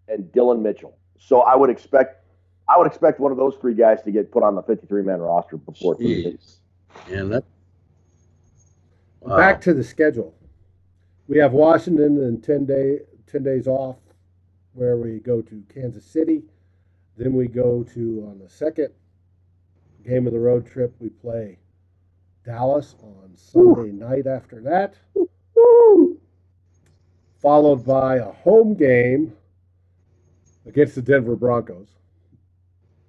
[0.09, 0.97] and Dillon Mitchell.
[1.19, 2.17] So I would expect
[2.69, 5.21] I would expect one of those three guys to get put on the 53 man
[5.21, 6.33] roster before Thursday.
[6.33, 6.57] jeez.
[7.11, 7.45] and that.
[9.37, 10.35] Back to the schedule.
[11.27, 13.97] We have Washington and 10 day 10 days off
[14.73, 16.43] where we go to Kansas City.
[17.17, 18.91] Then we go to on the second
[20.07, 21.59] game of the road trip we play
[22.45, 24.95] Dallas on Sunday night after that.
[27.43, 29.37] Followed by a home game
[30.67, 31.89] against the Denver Broncos.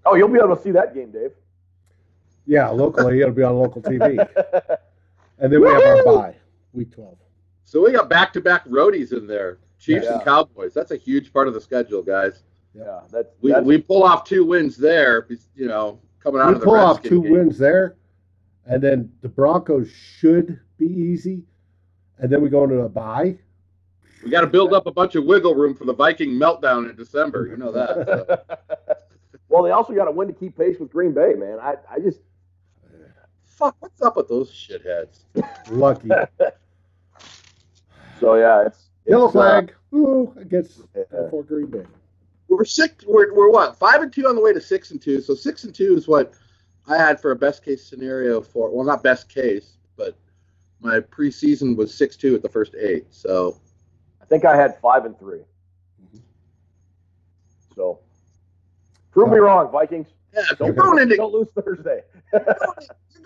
[0.06, 1.32] Oh, you'll be able to see that game, Dave.
[2.46, 4.28] Yeah, locally it'll be on local TV.
[5.40, 6.36] And then we have our bye,
[6.74, 7.18] week 12.
[7.64, 9.60] So we got back-to-back roadies in there.
[9.80, 10.16] Chiefs Yeah.
[10.16, 10.74] and Cowboys.
[10.74, 12.44] That's a huge part of the schedule, guys.
[12.74, 15.28] yeah, that's, We, that's we pull off two wins there.
[15.56, 17.32] You know, coming out we of the We pull off two game.
[17.32, 17.96] wins there,
[18.66, 21.44] and then the Broncos should be easy,
[22.18, 23.38] and then we go into a bye.
[24.24, 26.96] We got to build up a bunch of wiggle room for the Viking meltdown in
[26.98, 27.48] December.
[27.48, 27.88] You know that.
[28.48, 28.56] so.
[29.52, 31.58] Well, they also got to win to keep pace with Green Bay, man.
[31.60, 32.20] I, I just
[33.60, 35.20] Fuck, what's up with those shitheads?
[35.70, 36.08] Lucky.
[38.22, 39.74] so yeah, it's, it's Yellow uh, flag.
[39.94, 41.30] Ooh, against Yeah.
[41.30, 41.84] Fort Green Bay.
[42.48, 43.04] We're six.
[43.06, 43.78] We're, we're what?
[43.78, 45.20] Five and two on the way to six and two.
[45.20, 46.34] So six and two is what
[46.88, 48.74] I had for a best case scenario for.
[48.74, 50.16] Well, not best case, but
[50.80, 53.08] my preseason was six two at the first eight.
[53.14, 53.58] So
[54.22, 55.40] I think I had five and 3
[57.76, 58.00] So
[59.12, 60.08] prove me wrong, Vikings.
[60.34, 62.04] yeah, if Don't, you're going into don't lose Thursday.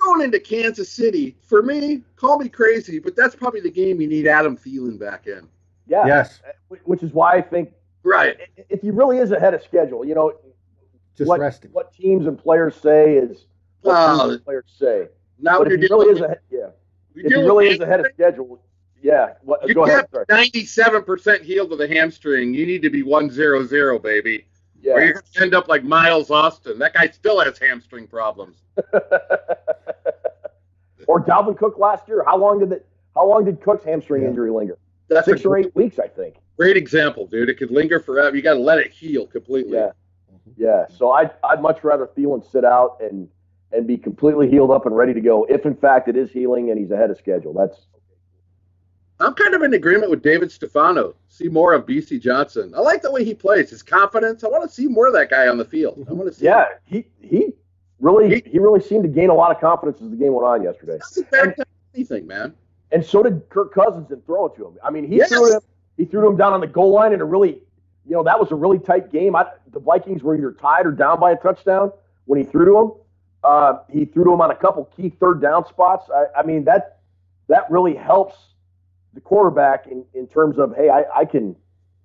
[0.06, 1.36] you're going into Kansas City.
[1.42, 5.28] For me, call me crazy, but that's probably the game you need Adam Thielen back
[5.28, 5.48] in.
[5.88, 6.42] yeah, Yes.
[6.48, 7.72] Uh, which is why I think
[8.04, 8.38] Right.
[8.70, 10.34] if he really is ahead of schedule, you know
[11.16, 11.72] Just what resting.
[11.72, 13.46] what teams and players say is
[13.82, 15.08] what teams Oh, and players say.
[15.40, 16.58] now But you're if he dealing really is ahead, yeah,
[17.16, 18.62] you're if he really is ahead of schedule,
[19.02, 19.34] yeah.
[19.42, 20.00] What, You go ahead.
[20.02, 20.26] kept Sorry.
[20.30, 22.54] ninety-seven percent healed of the hamstring.
[22.54, 24.48] You need to be one zero zero, baby.
[24.82, 24.94] Yeah.
[24.94, 26.78] Or you're going to end up like Miles Austin.
[26.80, 28.64] That guy still has hamstring problems.
[31.14, 32.24] or Dalvin Cook last year.
[32.26, 32.88] How long did it?
[33.14, 34.30] How long did Cook's hamstring Yeah.
[34.30, 34.78] injury linger?
[35.10, 36.38] That's Six a or eight weeks, I think.
[36.58, 37.50] great example, dude.
[37.50, 38.36] It could linger forever.
[38.36, 39.74] You got to let it heal completely.
[39.78, 39.92] Yeah,
[40.34, 40.52] mm-hmm.
[40.58, 40.88] yeah.
[40.88, 43.30] So I'd I'd much rather Thielen sit out and
[43.72, 45.46] and be completely healed up and ready to go.
[45.46, 47.86] If in fact it is healing and he's ahead of schedule, that's
[49.20, 51.16] I'm kind of in agreement with David Stefano.
[51.30, 52.74] See more of Bisi Johnson.
[52.76, 53.70] I like the way he plays.
[53.70, 54.44] His confidence.
[54.44, 56.06] I want to see more of that guy on the field.
[56.10, 56.46] I want to see.
[56.46, 56.66] yeah.
[56.86, 57.54] He he
[58.04, 60.62] really he really seemed to gain a lot of confidence as the game went on
[60.64, 61.00] yesterday.
[61.16, 62.54] He doesn't anything, man.
[62.92, 64.78] And so did Kirk Cousins in throwing to him.
[64.84, 65.30] I mean, he Yes.
[65.30, 65.62] threw him.
[65.98, 67.62] He threw him down on the goal line in a really,
[68.06, 69.36] you know, that was a really tight game.
[69.36, 71.92] I, the Vikings were either tied or down by a touchdown
[72.26, 72.92] when he threw to him.
[73.44, 76.10] Uh, he threw to him on a couple key third down spots.
[76.14, 77.00] I, I mean, that
[77.48, 78.36] that really helps
[79.14, 81.56] the quarterback in, in terms of, hey, I, I can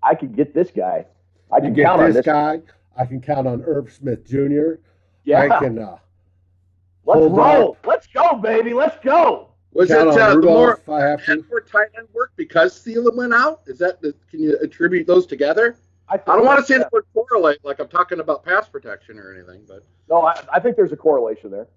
[0.02, 1.06] I can get this guy.
[1.50, 2.60] I I can can get count on this this guy.
[2.96, 4.80] I can count on Irv Smith Jr.
[5.28, 5.98] Yeah, I can uh,
[7.04, 7.76] let's hold roll.
[7.84, 8.72] Let's go, baby.
[8.72, 9.50] Let's go.
[9.74, 11.44] Was count it on uh, the more Rudolph if I have to.
[11.50, 13.60] more tight end work because Thielen went out?
[13.66, 15.76] Is that the, can you attribute those together?
[16.08, 16.84] I, I don't want to say yeah.
[16.84, 20.60] the word correlate like I'm talking about pass protection or anything, but No, I, I
[20.60, 21.68] think there's a correlation there.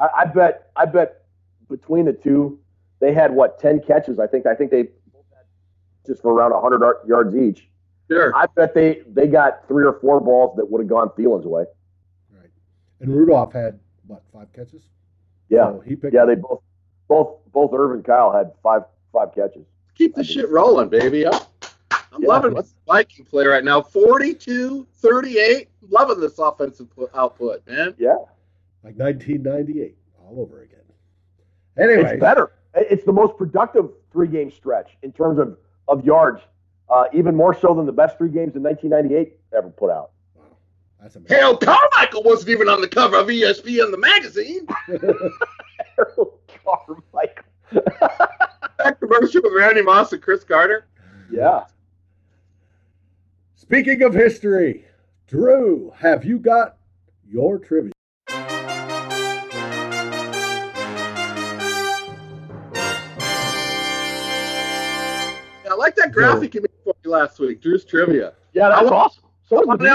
[0.00, 0.72] I, I bet.
[0.74, 1.22] I bet
[1.70, 2.58] between the two,
[2.98, 4.18] they had what ten catches.
[4.18, 4.46] I think.
[4.46, 4.88] I think they
[6.04, 7.68] just for around 100 yards each.
[8.10, 8.34] sure.
[8.34, 11.66] I bet they they got three or four balls that would have gone Thielen's way.
[13.00, 13.08] Right.
[13.08, 14.82] And Rudolph had what five catches?
[15.48, 16.14] Yeah, So he picked.
[16.14, 16.24] yeah.
[16.24, 16.62] They both
[17.08, 18.82] both both Irv and Kyle had five
[19.12, 19.66] five catches.
[19.94, 21.26] Keep the shit rolling, baby.
[21.26, 21.32] I'm,
[22.12, 23.80] I'm Yeah, loving this Viking play right now.
[23.82, 25.68] 42, 38.
[25.88, 27.94] Loving this offensive pu- output, man.
[27.98, 28.16] Yeah,
[28.84, 30.80] like 1998 all over again.
[31.78, 32.52] Anyway, it's better.
[32.74, 35.56] It's the most productive three game stretch in terms of
[35.88, 36.40] of yards,
[36.90, 40.10] uh, even more so than the best three games in 1998 ever put out.
[40.98, 41.36] Wow, that's amazing.
[41.36, 44.66] Hell, Carmichael wasn't even on the cover of ESPN the magazine.
[46.64, 47.44] Carmichael.
[48.78, 50.86] That commercial with Randy Moss and Cris Carter.
[51.30, 51.64] yeah.
[53.54, 54.84] Speaking of history,
[55.26, 56.76] Drew, have you got
[57.28, 57.92] your trivia?
[65.64, 67.60] Yeah, I like that graphic you made for me last week.
[67.60, 68.34] Drew's trivia.
[68.52, 69.24] Yeah, that's I wa- awesome.
[69.48, 69.86] So I'm, is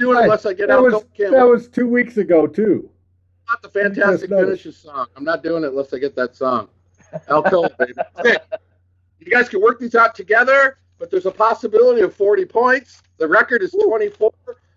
[0.00, 0.18] Al the Cohn.
[0.18, 1.04] I'm not doing it unless I get that Al was.
[1.18, 2.90] That was two weeks ago too.
[3.48, 4.30] not the Fantastic.
[4.30, 5.06] Finishes song.
[5.16, 6.68] I'm not doing it unless I get that song.
[7.28, 7.92] Al baby.
[9.20, 13.02] You guys can work these out together, but there's a possibility of 40 points.
[13.16, 14.30] The record is 24,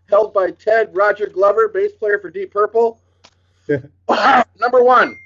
[0.10, 3.02] held by Ted Roger Glover, bass player for Deep Purple.
[3.68, 5.18] Number one.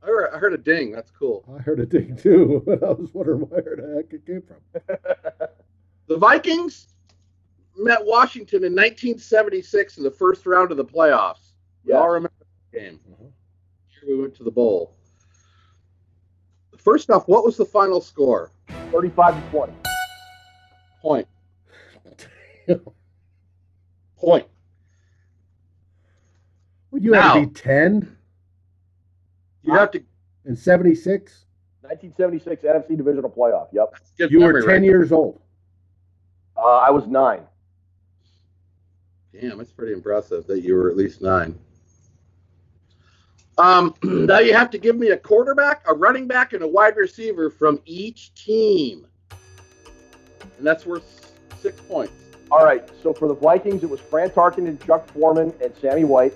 [0.00, 0.92] I heard, I heard a ding.
[0.92, 1.44] That's cool.
[1.52, 2.62] I heard a ding too.
[2.68, 5.48] I was wondering where the heck it came from.
[6.06, 6.86] The Vikings
[7.78, 11.52] met Washington in 1976 in the first round of the playoffs.
[11.84, 11.98] We Yes.
[12.00, 12.32] all remember
[12.72, 13.00] that game.
[13.88, 14.94] Here we went to the bowl.
[16.78, 18.50] First off, what was the final score?
[18.92, 19.72] 35 to 20.
[21.02, 21.28] Point.
[24.16, 24.46] Point.
[26.90, 28.16] Would you have to be ten
[29.62, 30.02] You have to
[30.44, 31.44] In seventy six.
[31.82, 33.68] 1976 NFC Divisional Playoff.
[33.72, 33.94] Yep.
[34.16, 35.40] give You were ten right years old.
[36.56, 37.42] Uh, I was nine.
[39.40, 41.58] Damn, that's pretty impressive that you were at least nine.
[43.58, 46.96] Um, now you have to give me a quarterback, a running back, and a wide
[46.96, 52.12] receiver from each team, and that's worth six points.
[52.50, 52.88] All right.
[53.02, 56.34] So for the Vikings, it was Fran Tarkenton, and Chuck Foreman, and Sammy White.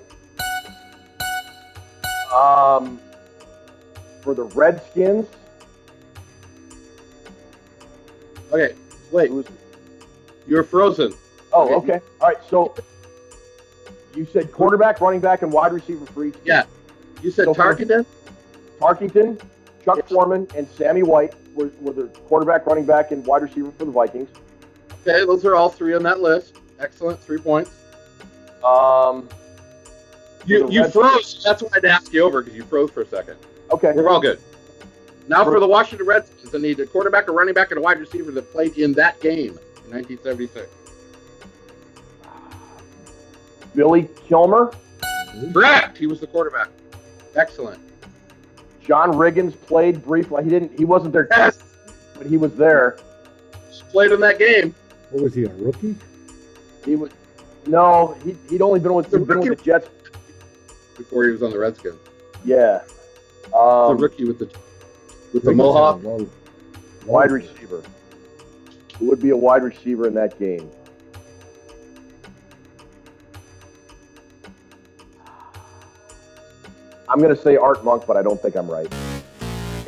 [2.34, 3.00] Um,
[4.22, 5.26] for the Redskins,
[8.52, 8.74] Okay,
[9.12, 9.46] wait, was
[10.48, 11.14] you're frozen.
[11.52, 12.00] Oh, okay.
[12.20, 12.36] All right.
[12.48, 12.74] So
[14.14, 16.34] you said quarterback, running back, and wide receiver for each.
[16.34, 16.42] team.
[16.44, 16.64] Yeah.
[17.22, 18.06] You said So Tarkenton?
[18.80, 19.38] Tarkington,
[19.84, 20.08] Chuck Yes.
[20.08, 23.90] Foreman, and Sammy White were, were the quarterback, running back, and wide receiver for the
[23.90, 24.30] Vikings.
[25.06, 26.56] Okay, those are all three on that list.
[26.78, 27.70] Excellent, three points.
[28.64, 29.28] Um,
[30.46, 31.42] You you froze.
[31.44, 33.36] That's why I had to ask you over because you froze for a second.
[33.70, 33.92] okay.
[33.94, 34.40] We're all good.
[35.28, 38.00] Now for the Washington Redskins, they need a quarterback, a running back, and a wide
[38.00, 40.68] receiver that played in that game in 1976.
[43.74, 44.72] Billy Kilmer,
[45.52, 45.96] Correct.
[45.96, 46.68] He was the quarterback.
[47.36, 47.78] Excellent.
[48.82, 50.42] John Riggins played briefly.
[50.44, 50.76] He didn't.
[50.78, 51.58] He wasn't there, Yes.
[52.18, 52.98] but he was there.
[53.92, 54.74] Played in that game.
[55.10, 55.96] What was he, a rookie?
[56.84, 57.10] He was.
[57.66, 59.88] No, he, he'd only been with, The been with the Jets.
[60.96, 61.98] before he was on the Redskins.
[62.44, 62.80] Yeah.
[63.50, 64.46] the Um, rookie with the
[65.32, 66.02] with the Riggins had mohawk.
[66.02, 66.30] long- long-
[67.06, 67.82] wide receiver.
[68.98, 70.70] Who would be a wide receiver in that game?
[77.10, 78.86] I'm going to say Art Monk, but I don't think I'm right.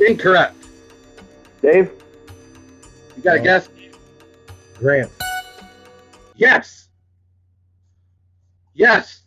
[0.05, 0.55] Incorrect.
[1.61, 1.89] Dave?
[3.15, 3.43] You got to No.
[3.43, 3.69] guess.
[4.77, 5.09] Grant.
[6.35, 6.89] Yes.
[8.73, 9.21] Yes.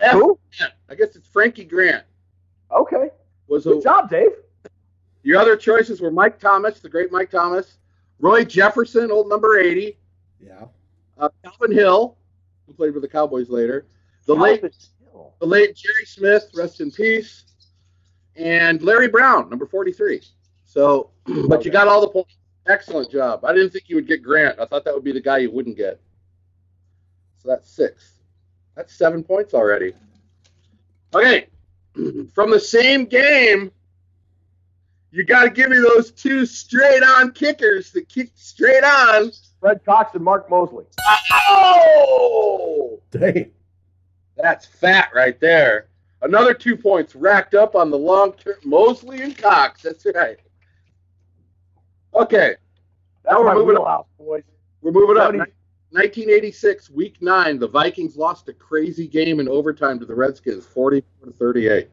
[0.00, 0.38] F- Who?
[0.88, 2.04] I guess it's Frankie Grant.
[2.70, 3.10] Okay.
[3.48, 4.30] Was Good a, job, Dave.
[5.22, 7.76] your other choices were Mike Thomas, the great Mike Thomas,
[8.18, 9.98] Roy Jefferson, old number 80,
[10.40, 10.64] Yeah.
[11.18, 12.16] uh, Calvin Hill,
[12.66, 13.84] who played for the Cowboys later,
[14.24, 15.01] the late Calvin Hill.
[15.42, 17.42] The late Jerry Smith, rest in peace,
[18.36, 20.22] and Larry Brown, number 43.
[20.64, 21.10] So,
[21.48, 22.36] but you got all the points.
[22.68, 23.44] Excellent job.
[23.44, 24.60] I didn't think you would get Grant.
[24.60, 26.00] I thought that would be the guy you wouldn't get.
[27.38, 28.12] So that's six.
[28.76, 29.94] That's seven points already.
[31.12, 31.48] Okay.
[32.32, 33.72] From the same game,
[35.10, 39.32] you got to give me those two straight on kickers that kick straight on.
[39.58, 40.84] Fred Cox and Mark Moseley.
[41.48, 43.00] Oh!
[43.10, 43.50] Dang.
[44.36, 45.88] That's fat right there.
[46.22, 48.54] Another two points racked up on the long term.
[48.64, 49.82] Moseley and Cox.
[49.82, 50.38] That's right.
[52.14, 52.56] Okay,
[53.24, 54.42] That's we're moving wheelhouse, boys.
[54.82, 55.32] we're moving up.
[55.92, 61.26] 1986, week nine, the Vikings lost a crazy game in overtime to the Redskins, 44
[61.26, 61.90] to 38.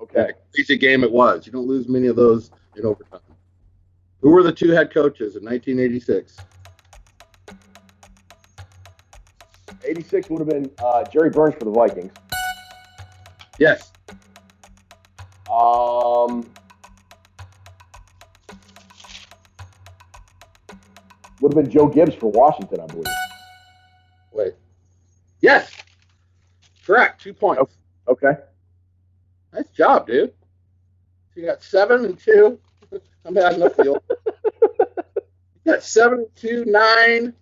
[0.00, 0.30] Okay.
[0.54, 1.46] Crazy game it was.
[1.46, 3.20] You don't lose many of those in overtime.
[4.20, 6.36] Who were the two head coaches in 1986?
[9.86, 12.12] 86 would have been uh, Jerry Burns for the Vikings.
[13.58, 13.92] Yes.
[15.50, 16.50] Um,
[21.40, 23.06] would have been Joe Gibbs for Washington, I believe.
[24.32, 24.54] Wait.
[25.40, 25.70] Yes.
[26.84, 27.22] Correct.
[27.22, 27.76] Two points.
[28.08, 28.32] Okay.
[29.52, 30.32] Nice job, dude.
[31.34, 32.58] You got seven and two.
[33.24, 34.02] I'm bad enough deal.
[35.64, 37.34] you got seven and two, nine,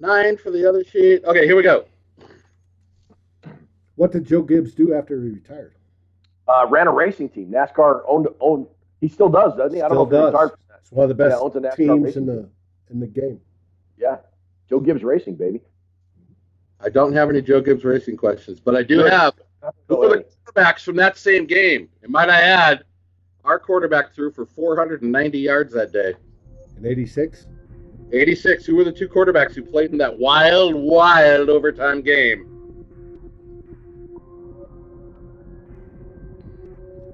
[0.00, 1.24] nine for the other sheet.
[1.24, 1.84] Okay, here we go.
[3.96, 5.74] What did Joe Gibbs do after he retired?
[6.46, 7.50] Uh, ran a racing team.
[7.50, 8.66] NASCAR owned owned.
[9.00, 9.82] He still does, doesn't he?
[9.82, 10.32] I don't Still know if does.
[10.32, 10.78] retired from that.
[10.80, 12.48] It's one of the Yeah, best owns a teams in the
[12.90, 13.40] in the game.
[13.98, 14.18] Yeah.
[14.68, 15.60] Joe Gibbs Racing, baby.
[16.80, 19.10] I don't have any Joe Gibbs racing questions, but I do Good.
[19.12, 19.34] have
[19.88, 21.88] who are the quarterbacks from that same game.
[22.02, 22.84] And might I add,
[23.44, 26.14] our quarterback threw for 490 yards that day.
[26.76, 27.46] In '86,
[28.12, 28.64] 86.
[28.66, 32.46] Who were the two quarterbacks who played in that wild, wild overtime game?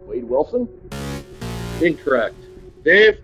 [0.06, 0.68] Wade Wilson.
[1.82, 2.36] Incorrect.
[2.84, 3.18] Dave?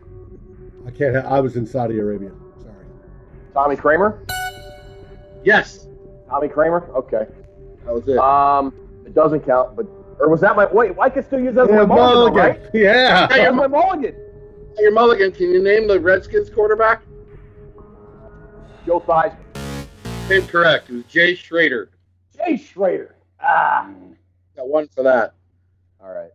[0.87, 1.15] I can't.
[1.15, 2.33] Ha- I was in Saudi Arabia.
[2.63, 2.85] Sorry.
[3.55, 4.25] Tommy Kramer.
[5.45, 5.87] Yes.
[6.29, 6.89] Tommy Kramer.
[6.95, 7.27] Okay.
[7.85, 8.19] That was it.
[8.19, 8.75] Um,
[9.07, 9.87] it doesn't count, but
[10.19, 10.99] or was that my wait?
[11.01, 12.59] I could still use that as Yeah, my mulligan, though, right?
[12.61, 12.81] Mulligan.
[12.81, 13.29] Yeah.
[13.29, 14.15] Hey, That's my mulligan.
[14.79, 17.03] Your Mulligan, can you name the Redskins quarterback?
[18.91, 20.33] Joe Theismann.
[20.33, 20.91] Incorrect.
[20.91, 21.91] It was Jay Schroeder.
[22.37, 23.15] Jay Schroeder.
[23.41, 23.89] Ah.
[24.57, 25.35] Got one for that.
[26.03, 26.33] All right.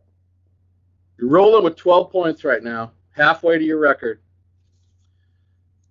[1.17, 4.21] You're rolling with 12 points right now, halfway to your record.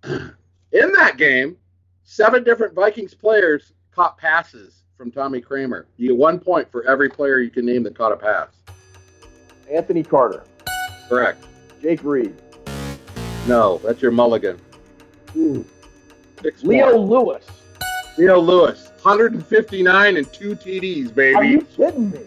[0.05, 0.33] In
[0.71, 1.55] that game,
[2.03, 5.85] seven different Vikings players caught passes from Tommy Kramer.
[5.97, 8.49] You get one point for every player you can name that caught a pass.
[9.71, 10.43] Anthony Carter.
[11.09, 11.45] Correct.
[11.79, 12.33] Jake Reed.
[13.47, 14.59] No, that's your Mulligan.
[15.35, 15.63] Ooh.
[16.45, 16.95] Six Leo.
[16.95, 17.43] Lewis.
[18.19, 21.33] Leo Lewis, 159 and two TDs, baby.
[21.35, 22.19] Are you kidding me?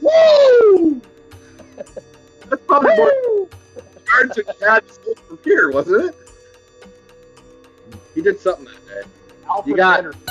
[0.00, 1.02] Woo!
[1.76, 3.46] That's probably more
[4.10, 6.14] yards he had from here, wasn't it?
[8.14, 9.08] He did something that day.
[9.46, 10.22] Alfred You got- Anderson.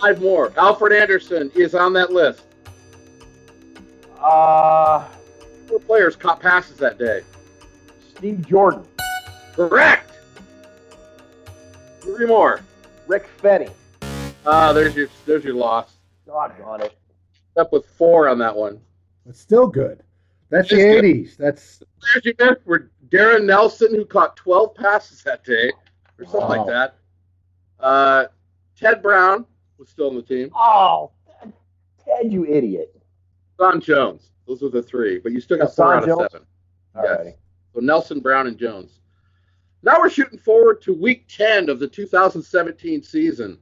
[0.00, 0.52] Five more.
[0.56, 2.42] Alfred Anderson is on that list.
[4.20, 5.06] Uh,
[5.68, 7.20] Four players caught passes that day.
[8.16, 8.84] Steve Jordan.
[9.54, 10.10] Correct.
[12.00, 12.60] Three more.
[13.10, 13.68] Rick Fenney.
[14.46, 15.96] Ah, there's your there's your loss.
[16.26, 16.96] Doggone it.
[17.56, 18.80] Up with four on that one.
[19.26, 20.04] But still good.
[20.48, 21.04] That's the It's good.
[21.04, 21.36] 80s.
[21.36, 21.82] That's
[22.14, 25.72] There's you missed were Darrin Nelson, who caught 12 passes that day,
[26.20, 26.56] or something Wow.
[26.58, 26.94] like that.
[27.80, 28.24] Uh,
[28.76, 29.44] Ted Brown
[29.76, 30.50] was still on the team.
[30.54, 31.10] Oh,
[32.04, 32.94] Ted, you idiot.
[33.58, 34.30] Don Jones.
[34.46, 36.20] Those were the three, but you still got That's four Don out Jones?
[36.20, 36.46] of seven.
[36.94, 37.18] All Yes.
[37.18, 37.36] righty.
[37.74, 38.99] So Nelson, Brown, and Jones.
[39.82, 43.58] Now we're shooting forward to week 10 of the 2017 season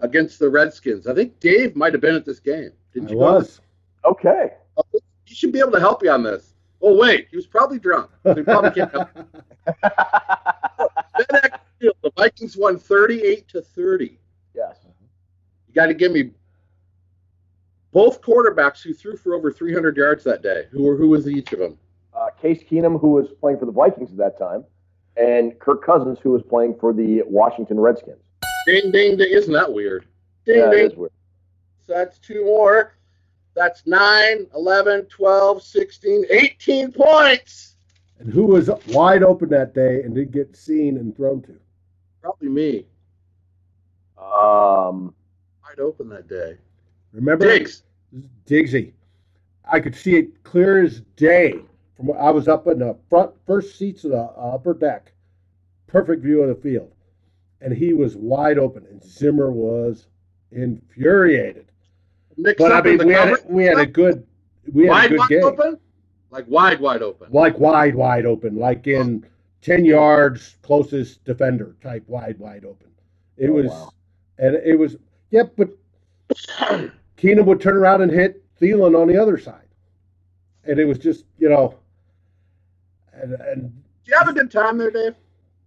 [0.00, 1.06] against the Redskins.
[1.06, 2.72] I think Dave might have been at this game.
[2.92, 3.18] Didn't I you?
[3.18, 3.32] go?
[3.34, 3.60] was.
[4.04, 4.52] Okay.
[5.24, 6.54] He should be able to help you on this.
[6.82, 7.28] Oh, wait.
[7.30, 8.10] He was probably drunk.
[8.24, 9.08] So he probably can't help.
[11.18, 14.18] FedEx Field, the Vikings won 38 to 30.
[14.54, 14.78] yes.
[15.68, 16.32] You got to give me
[17.92, 20.66] both quarterbacks who threw for over 300 yards that day.
[20.70, 21.78] Who were who was each of them?
[22.12, 24.64] Uh, Case Keenum, who was playing for the Vikings at that time,
[25.16, 28.22] and Kirk Cousins, who was playing for the Washington Redskins.
[28.66, 29.28] Ding, ding, ding.
[29.30, 30.06] Isn't that weird?
[30.46, 30.86] Ding, Yeah, ding.
[30.86, 31.12] it is weird.
[31.86, 32.94] So that's two more.
[33.54, 37.76] That's 9, 11, 12, 16, 18 points.
[38.18, 41.54] and who was wide open that day and didn't get seen and thrown to?
[42.22, 42.86] Probably me.
[44.18, 45.14] Um,
[45.64, 46.56] Wide open that day.
[47.12, 47.44] Remember?
[47.46, 47.82] Diggs.
[48.46, 48.92] Diggsy.
[49.70, 51.60] I could see it clear as day.
[52.18, 55.12] I was up in the front first seats of the upper deck,
[55.86, 56.92] perfect view of the field,
[57.60, 60.06] and he was wide open, and Zimmer was
[60.50, 61.66] infuriated.
[62.36, 64.26] Mix But I mean, we had a, we had a good
[64.72, 65.78] we had a wide, good wide game, open?
[66.30, 67.28] Like wide, wide open.
[67.30, 69.26] like wide, wide open, like in
[69.60, 72.88] ten yards closest defender type, wide, wide open.
[73.36, 73.90] It Oh, was, wow.
[74.38, 74.96] and it was,
[75.30, 75.54] yep.
[75.56, 75.70] but
[77.16, 79.68] Keenum would turn around and hit Thielen on the other side,
[80.64, 81.74] and it was just you know,
[83.12, 83.62] and and
[84.04, 85.14] Did you have a good time there, Dave?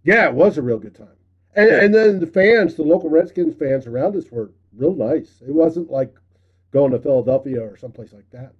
[0.04, 1.08] yeah, it was a real good time.
[1.54, 1.82] And Good.
[1.84, 5.42] and then the fans, the local Redskins fans around us were real nice.
[5.46, 6.14] It wasn't like
[6.72, 8.52] going to Philadelphia or someplace like that.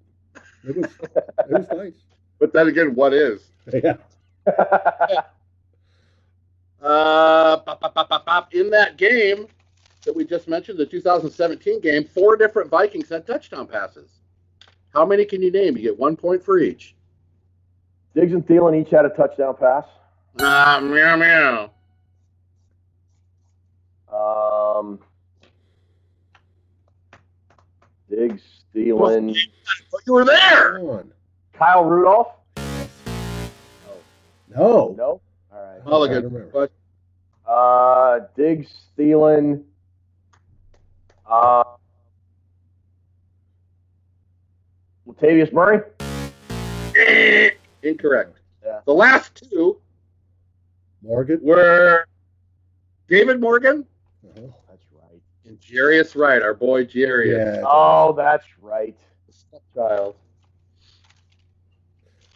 [0.67, 1.95] It was it was nice.
[2.39, 3.51] But then again, what is?
[3.73, 3.97] Yeah.
[6.83, 8.55] Uh, pop, pop, pop, pop, pop.
[8.55, 9.47] In that game
[10.05, 14.21] that we just mentioned, the 2017 game, four different Vikings had touchdown passes.
[14.95, 15.77] How many can you name?
[15.77, 16.95] You get one point for each.
[18.17, 19.85] Diggs and Thielen each had a touchdown pass.
[20.41, 21.71] Ah, meow, meow.
[24.11, 24.99] Um,
[28.09, 28.41] Diggs,
[28.75, 29.37] Thielen,
[29.93, 31.05] But you were there.
[31.53, 32.29] Kyle Rudolph.
[34.49, 34.95] No.
[34.97, 35.21] No.
[35.53, 35.81] All right.
[35.85, 36.25] All I good.
[36.25, 36.49] remember.
[36.53, 36.73] But
[37.47, 39.63] Uh, Diggs, Thielen.
[41.29, 41.65] Uh,
[45.07, 45.83] Latavius Murray.
[47.83, 48.39] Incorrect.
[48.65, 48.81] Yeah.
[48.87, 49.79] The last two
[51.03, 51.39] Morgan.
[51.43, 52.05] were
[53.09, 53.87] David Morgan
[54.25, 54.41] Uh-huh.
[54.69, 55.21] That's right.
[55.45, 57.57] and Jarius Wright, our boy Jarius.
[57.57, 57.63] Yeah.
[57.67, 58.97] Oh, that's right.
[59.75, 60.15] Child.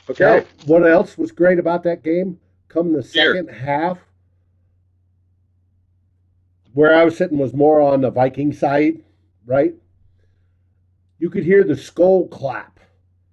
[0.09, 0.47] Now, Okay.
[0.67, 2.39] what else was great about that game?
[2.69, 3.35] Come the Here.
[3.35, 3.99] second half,
[6.75, 9.03] where I was sitting was more on the Viking side,
[9.47, 9.75] right?
[11.19, 12.80] You could hear the skull clap,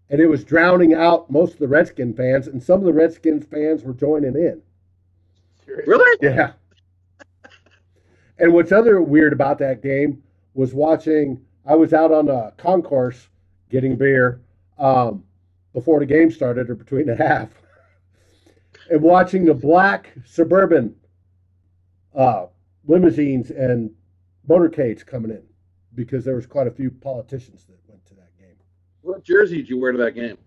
[0.10, 3.46] and it was drowning out most of the Redskin fans, and some of the Redskins
[3.46, 4.62] fans were joining in.
[5.86, 6.18] Really?
[6.22, 6.54] Yeah.
[8.40, 11.42] and what's other weird about that game was watching.
[11.66, 13.28] I was out on a concourse
[13.70, 14.42] getting beer
[14.78, 15.24] um,
[15.74, 17.50] before the game started or between the half,
[18.90, 20.96] and watching the black suburban
[22.16, 22.46] uh,
[22.88, 23.92] limousines and
[24.50, 25.44] motorcades coming in
[25.94, 27.87] because there was quite a few politicians that went to that game.
[29.08, 30.38] What jersey did you wear to that game?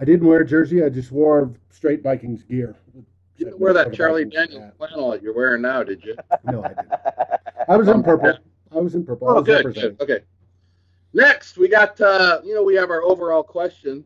[0.00, 0.82] I didn't wear a jersey.
[0.82, 2.74] I just wore straight Vikings gear.
[2.94, 3.04] You
[3.44, 6.16] didn't wear that Charlie Vikings Daniels flannel that you're wearing now, did you?
[6.44, 6.92] No, I didn't.
[7.68, 8.32] I was in purple.
[8.72, 9.28] I was in purple.
[9.28, 10.00] Oh, good, good.
[10.00, 10.20] Okay.
[11.12, 14.02] Next, we got, uh, you know, we have our overall question.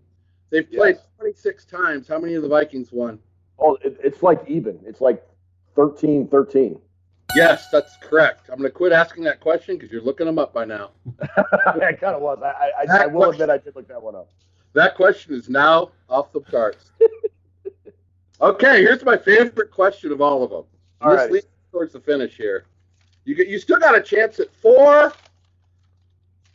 [0.51, 1.07] They've played Yes.
[1.19, 2.09] 26 times.
[2.09, 3.21] How many of the Vikings won?
[3.61, 4.81] Oh, it, it's like even.
[4.85, 5.25] It's like
[5.77, 6.81] 13 13.
[7.35, 8.49] Yes, that's correct.
[8.51, 10.91] I'm going to quit asking that question because you're looking them up by now.
[11.21, 12.41] it kind of was.
[12.43, 14.29] I, I, I, I will admit I did look that one up.
[14.75, 16.93] That question is now off the charts.
[18.41, 20.65] okay, here's my favorite question of all of them.
[21.01, 22.67] All this leads towards the finish here.
[23.25, 25.13] You get, you still got a chance at four,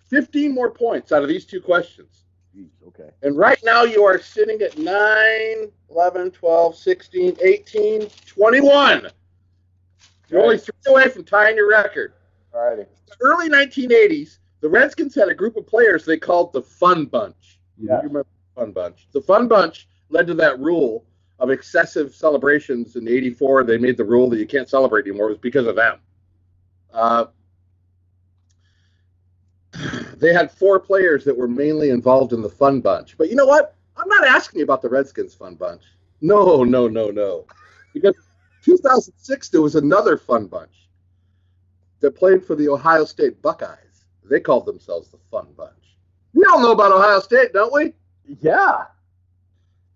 [0.09, 2.23] 15 more points out of these two questions.
[2.55, 3.09] Jeez, okay.
[3.21, 9.09] And right now you are sitting at 9, 11, 12, 16, 18, 21.
[10.29, 12.13] You're only three away from tying your record.
[12.53, 12.83] All righty.
[13.07, 17.59] the early 1980s, the Redskins had a group of players they called the Fun Bunch.
[17.77, 17.97] Yeah.
[17.97, 19.07] You remember the Fun Bunch?
[19.11, 21.05] The Fun Bunch led to that rule
[21.39, 23.63] of excessive celebrations in '84.
[23.63, 25.27] They made the rule that you can't celebrate anymore.
[25.27, 25.99] It was because of them.
[26.91, 27.25] Uh,
[30.17, 33.17] they had four players that were mainly involved in the fun bunch.
[33.17, 33.75] But you know what?
[33.95, 35.83] I'm not asking you about the Redskins fun bunch.
[36.21, 37.45] No, no, no, no.
[37.93, 38.15] Because
[38.71, 40.89] 2006 there was another fun bunch
[42.01, 44.03] that played for the Ohio State Buckeyes.
[44.29, 45.71] They called themselves the Fun Bunch.
[46.33, 47.93] We all know about Ohio State, don't we?
[48.41, 48.83] Yeah.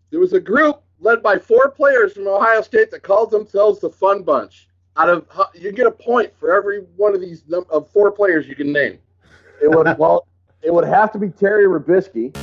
[0.10, 3.90] There was a group led by four players from Ohio State that called themselves the
[3.90, 4.70] Fun Bunch.
[4.96, 8.48] Out of you get a point for every one of these num- of four players
[8.48, 9.00] you can name.
[9.62, 10.28] It would well,
[10.62, 12.34] it would have to be Terry Rubisky,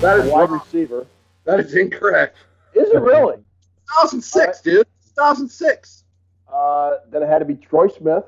[0.00, 0.60] That is wide wrong.
[0.60, 1.06] receiver.
[1.44, 2.36] That is incorrect.
[2.74, 3.36] Is it really?
[4.02, 4.86] 2006, dude.
[5.28, 6.04] 2006.
[6.52, 8.24] Uh, then it had to be Troy Smith,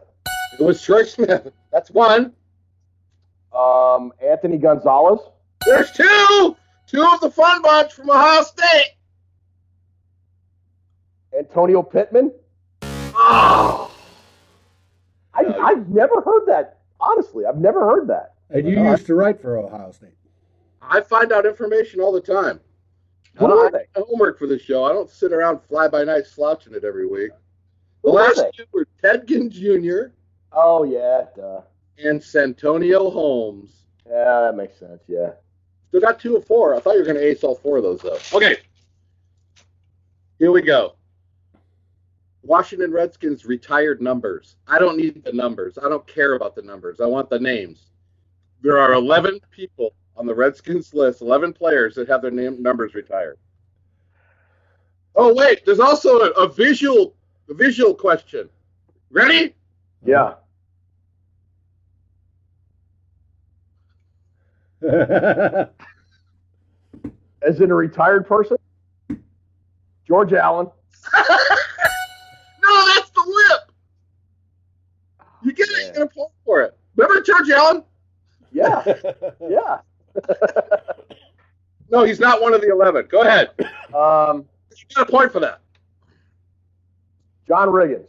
[0.58, 1.48] It was Troy Smith.
[1.72, 2.32] That's one.
[3.56, 5.20] um, Anthony Gonzalez,
[5.64, 6.56] There's two.
[6.86, 8.94] Two of the Fun Bunch from Ohio State.
[11.38, 12.32] Antonio Pittman.
[12.82, 13.94] Oh.
[15.32, 16.78] I, I've never heard that.
[16.98, 18.34] Honestly, I've never heard that.
[18.50, 20.10] And you Uh, used to write for Ohio State.
[20.82, 22.58] I find out information all the time.
[23.38, 23.86] What are they?
[23.94, 24.84] homework for the show.
[24.84, 27.30] I don't sit around fly by night slouching it every week.
[28.02, 30.12] The Who last two were Ted Ginn Jr.
[30.52, 31.60] Oh yeah, duh.
[31.98, 33.84] and Santonio Holmes.
[34.06, 35.02] Yeah, that makes sense.
[35.06, 35.32] Yeah.
[35.88, 36.74] Still got two of four.
[36.74, 38.18] I thought you were going to ace all four of those, though.
[38.36, 38.56] Okay.
[40.38, 40.96] Here we go.
[42.42, 44.56] Washington Redskins retired numbers.
[44.66, 45.78] I don't need the numbers.
[45.78, 47.00] I don't care about the numbers.
[47.00, 47.90] I want the names.
[48.62, 52.94] There are 11 people on the Redskins list, 11 players that have their name numbers
[52.94, 53.38] retired.
[55.16, 55.64] Oh, wait.
[55.64, 57.14] There's also a, a visual
[57.48, 58.50] a visual question.
[59.10, 59.54] Ready?
[60.04, 60.34] Yeah.
[67.42, 68.58] As in a retired person?
[70.06, 70.66] George Allen.
[71.18, 73.72] no, that's the lip.
[75.42, 75.94] You get it.
[75.96, 76.76] You're to pull for it.
[76.94, 77.84] Remember George Allen?
[78.52, 78.84] Yeah.
[79.48, 79.78] Yeah.
[81.90, 83.08] No, he's not one of the 11.
[83.10, 83.50] Go ahead.
[83.94, 85.60] Um, You got a point for that.
[87.48, 88.06] John Riggins.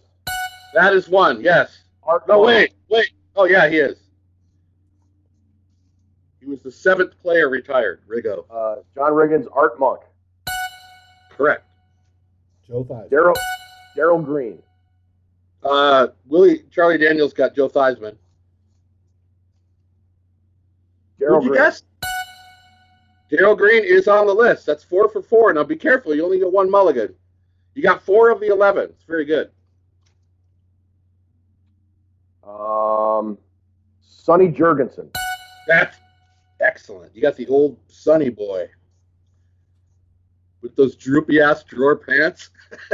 [0.75, 1.83] That is one, yes.
[2.03, 3.09] Art No, wait, wait.
[3.35, 3.97] Oh, yeah, he is.
[6.39, 8.45] He was the seventh player retired, Rigo.
[8.51, 10.01] Uh, John Riggins, Art Monk.
[11.31, 11.63] Correct.
[12.67, 13.09] Joe Theismann.
[13.09, 13.35] Darrell
[13.95, 14.61] Darrell Green.
[15.63, 18.15] Uh, Willie Charlie Daniels got Joe Theismann.
[21.19, 21.53] Darrell Green.
[21.55, 21.83] guess?
[23.31, 24.65] Darrell Green is on the list.
[24.65, 25.53] That's four for four.
[25.53, 26.13] Now be careful.
[26.13, 27.15] You only get one mulligan.
[27.73, 28.89] You got four of the 11.
[28.89, 29.49] It's very good.
[32.43, 33.37] Um,
[34.01, 35.09] Sonny Jurgensen.
[35.65, 35.97] That's
[36.59, 37.15] excellent.
[37.15, 38.69] You got the old Sonny boy
[40.61, 42.49] with those droopy ass drawer pants.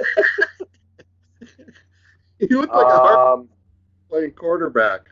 [2.40, 3.50] he looked like a hard Um,
[4.08, 5.08] playing quarterback.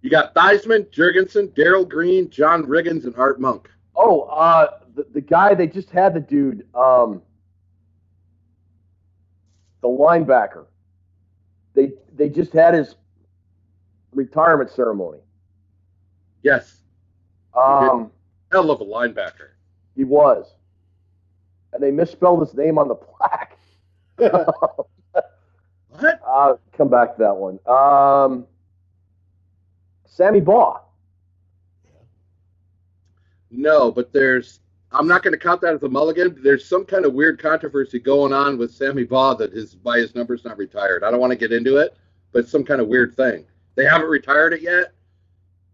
[0.00, 3.68] You got Theismann, Jurgensen, Darrell Green, John Riggins, and Art Monk.
[3.96, 6.66] Oh, uh, the, the guy they just had the dude.
[6.74, 7.22] Um,
[9.82, 10.66] the linebacker.
[11.74, 12.94] They they just had his
[14.12, 15.18] retirement ceremony.
[16.42, 16.76] Yes,
[17.54, 18.10] Um,
[18.52, 19.50] hell of a linebacker.
[19.96, 20.54] he was,
[21.72, 23.58] and they misspelled his name on the plaque.
[25.88, 26.20] What?
[26.26, 27.58] I'll come back to that one.
[27.66, 28.46] Um,
[30.06, 30.80] Sammy Baugh.
[33.56, 34.60] No, but there's.
[34.92, 36.38] I'm not going to count that as a mulligan.
[36.40, 40.14] There's some kind of weird controversy going on with Sammy Baugh that his why his
[40.14, 41.02] number's not retired.
[41.02, 41.96] I don't want to get into it,
[42.32, 43.44] but it's some kind of weird thing.
[43.74, 44.92] They haven't retired it yet,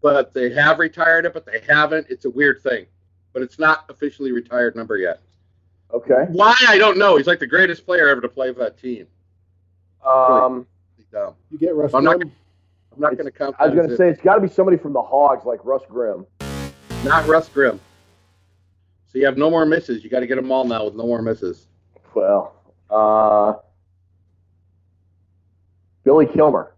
[0.01, 2.07] but they have retired it, but they haven't.
[2.09, 2.87] It's a weird thing,
[3.31, 5.21] but it's not officially retired number yet.
[5.93, 6.25] Okay.
[6.29, 7.17] Why I don't know.
[7.17, 9.05] He's like the greatest player ever to play for that team.
[10.03, 10.65] Um,
[11.11, 11.35] Dumb.
[11.49, 13.55] You get Russ I'm not I'm not going to count.
[13.59, 13.97] I was going as to it.
[13.97, 16.25] say it's got to be somebody from the Hogs, like Russ Grimm.
[17.03, 17.79] Not Russ Grimm.
[19.07, 20.03] So you have no more misses.
[20.03, 21.67] You got to get them all now with no more misses.
[22.13, 22.55] Well,
[22.89, 23.53] uh,
[26.03, 26.73] Billy Kilmer.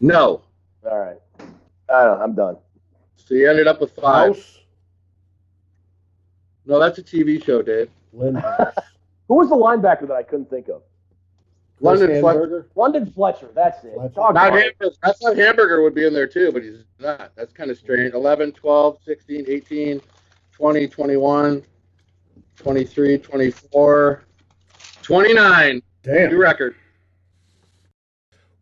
[0.00, 0.42] No.
[0.84, 1.18] All right.
[1.88, 2.56] I don't, I'm done.
[3.16, 4.34] So you ended up with five.
[4.36, 4.60] House.
[6.64, 7.88] No, that's a TV show, Dave.
[8.12, 8.74] Lynn House.
[9.28, 10.82] Who was the linebacker that I couldn't think of?
[11.78, 12.66] Chris London Fletcher.
[12.74, 13.50] London Fletcher.
[13.54, 13.94] That's it.
[13.94, 14.14] Fletcher.
[14.14, 14.78] Doggone Not it.
[14.78, 14.96] Hanburger.
[15.02, 17.32] I thought Hanburger would be in there too, but he's not.
[17.36, 18.14] That's kind of strange.
[18.14, 20.00] 11, 12, 16, 18,
[20.52, 21.62] 20, 21,
[22.56, 24.24] 23, 24,
[25.02, 25.82] 29.
[26.06, 26.76] New record.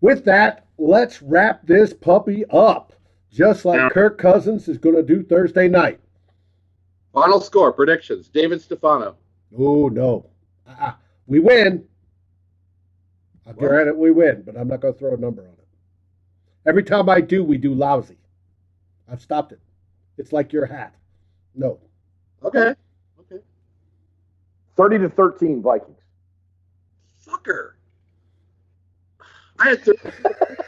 [0.01, 2.93] With that, let's wrap this puppy up.
[3.31, 3.89] Just like Yeah.
[3.91, 6.01] Kirk Cousins is going to do Thursday night.
[7.12, 8.29] Final score predictions.
[8.29, 9.17] David Stefano.
[9.57, 10.27] Oh, no.
[10.67, 10.93] Uh-uh.
[11.27, 11.85] We win.
[13.47, 13.68] I'll What?
[13.68, 15.66] grant it we win, but I'm not going to throw a number on it.
[16.66, 18.18] Every time I do, we do lousy.
[19.11, 19.61] I've stopped it.
[20.16, 20.95] It's like your hat.
[21.55, 21.78] No.
[22.42, 22.74] Okay.
[23.20, 23.42] Okay.
[24.76, 25.99] 30 to 13 Vikings.
[27.26, 27.72] Fucker.
[29.59, 29.95] I had to.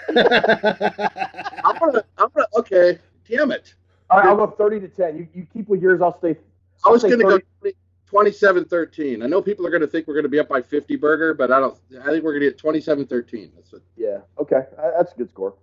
[1.64, 2.05] I'm gonna.
[2.18, 2.47] I'm gonna.
[2.57, 2.99] Okay.
[3.29, 3.74] Damn it.
[4.09, 5.16] All right, I'll go 30 to 10.
[5.16, 6.37] You, you keep with yours, I'll stay.
[6.85, 7.77] I was I'll say gonna go 30
[8.11, 9.23] 27-13.
[9.23, 11.59] I know people are gonna think we're gonna be up by 50 burger, but I
[11.61, 11.79] don't.
[12.03, 13.51] I think we're gonna get 27-13.
[13.55, 13.83] That's what.
[13.97, 14.63] Yeah, okay.
[14.79, 15.55] Uh, That's a good score.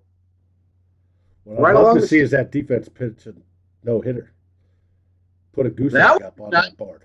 [1.46, 3.34] What Right I'd love to the- see is that defense pitch a
[3.84, 4.32] no hitter.
[5.54, 7.04] Put a goose That egg up on would that board.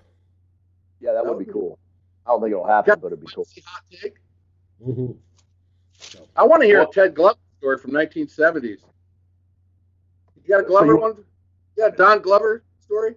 [1.01, 1.79] Yeah, that would be cool.
[2.27, 3.47] I don't think it'll happen, but it'd be cool.
[3.67, 4.17] Hot take.
[4.85, 5.13] Mm-hmm.
[6.37, 8.79] I want to hear Well- a Ted Glover story from 1970s.
[10.43, 11.25] You got a Glover you- one?
[11.77, 13.15] Yeah, Don Glover story.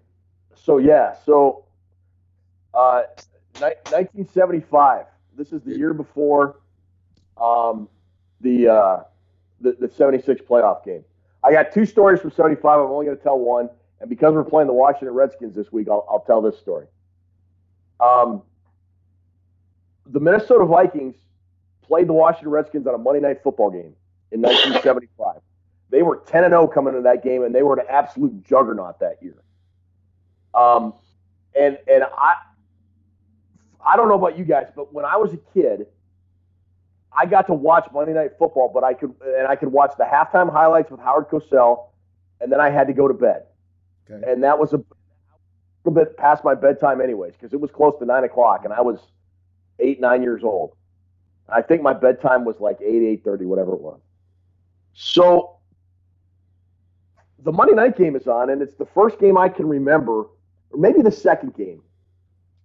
[0.55, 1.65] So, yeah, so
[2.74, 3.03] uh,
[3.55, 5.05] ni- 1975.
[5.38, 6.57] This is the year before
[7.38, 7.88] um,
[8.41, 9.03] the, uh,
[9.61, 11.03] the the 76 playoff game.
[11.43, 12.80] I got two stories from 75.
[12.80, 13.69] I'm only going to tell one.
[13.99, 16.88] And because we're playing the Washington Redskins this week, I'll, I'll tell this story.
[17.99, 18.41] Um,
[20.07, 21.15] the Minnesota Vikings
[21.82, 23.93] played the Washington Redskins on a Monday Night Football game
[24.32, 25.41] in 1975.
[25.89, 28.99] They were 10 and 0 coming into that game, and they were an absolute juggernaut
[28.99, 29.36] that year.
[30.53, 30.93] Um,
[31.55, 32.36] and and I
[33.86, 35.88] I don't know about you guys, but when I was a kid,
[37.11, 40.03] I got to watch Monday Night Football, but I could and I could watch the
[40.05, 41.88] halftime highlights with Howard Cosell,
[42.39, 43.43] and then I had to go to bed,
[44.09, 44.32] Okay.
[44.32, 44.77] and that was a
[45.84, 48.82] little bit past my bedtime, anyways, because it was close to nine o'clock, and I
[48.82, 48.99] was
[49.79, 50.75] eight nine years old.
[51.49, 53.99] I think my bedtime was like eight eight thirty, whatever it was.
[54.93, 55.57] So
[57.39, 60.27] the Monday night game is on, and it's the first game I can remember,
[60.69, 61.82] or maybe the second game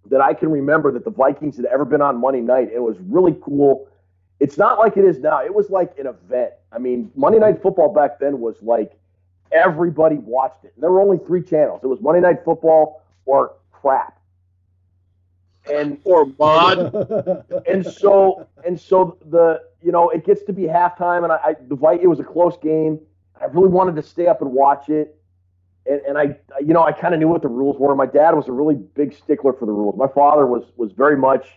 [0.09, 2.69] that I can remember that the Vikings had ever been on Monday night.
[2.73, 3.87] It was really cool.
[4.39, 5.43] It's not like it is now.
[5.43, 6.51] It was like an event.
[6.71, 8.93] I mean, Monday Night Football back then was like
[9.51, 10.73] everybody watched it.
[10.75, 11.81] And there were only three channels.
[11.83, 14.19] It was Monday Night Football or crap.
[15.71, 16.93] And Or Mod.
[17.67, 21.55] and so and so the you know it gets to be halftime and I, I
[21.67, 22.99] the it was a close game.
[23.39, 25.19] I really wanted to stay up and watch it,
[25.87, 27.95] and and I you know I kind of knew what the rules were.
[27.95, 29.95] My dad was a really big stickler for the rules.
[29.97, 31.47] My father was was very much.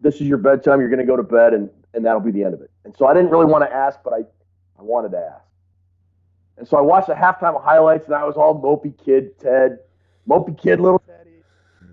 [0.00, 0.80] This is your bedtime.
[0.80, 2.70] You're going to go to bed, and and that'll be the end of it.
[2.84, 4.18] And so I didn't really want to ask, but I
[4.78, 5.44] I wanted to ask.
[6.58, 9.78] And so I watched the halftime highlights, and I was all mopey kid Ted,
[10.28, 11.42] mopey kid little Teddy.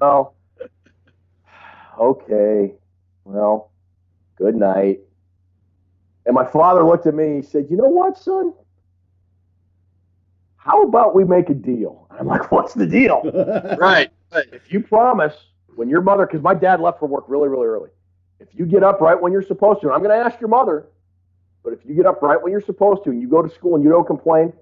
[0.01, 0.32] Oh,
[1.99, 2.74] okay.
[3.24, 3.72] Well,
[4.38, 5.01] good night.
[6.26, 8.53] And my father looked at me he said, You know what, son?
[10.60, 12.07] How about we make a deal?
[12.12, 13.22] I'm like, What's the deal?
[13.80, 14.12] right.
[14.32, 14.45] right.
[14.51, 15.36] if you promise
[15.76, 17.89] when your mother, because my dad left for work really, really early,
[18.39, 20.49] if you get up right when you're supposed to, and I'm going to ask your
[20.49, 20.88] mother,
[21.64, 23.76] but if you get up right when you're supposed to and you go to school
[23.76, 24.53] and you don't complain,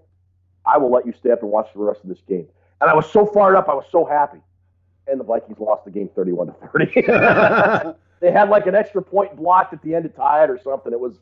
[0.65, 2.47] I will let you stay up and watch the rest of this game.
[2.81, 4.39] And I was so fired up, I was so happy.
[5.07, 7.01] And the Vikings lost the game 31 to 30.
[8.19, 10.91] they had like an extra point blocked at the end to tie it or something.
[10.91, 11.15] It was,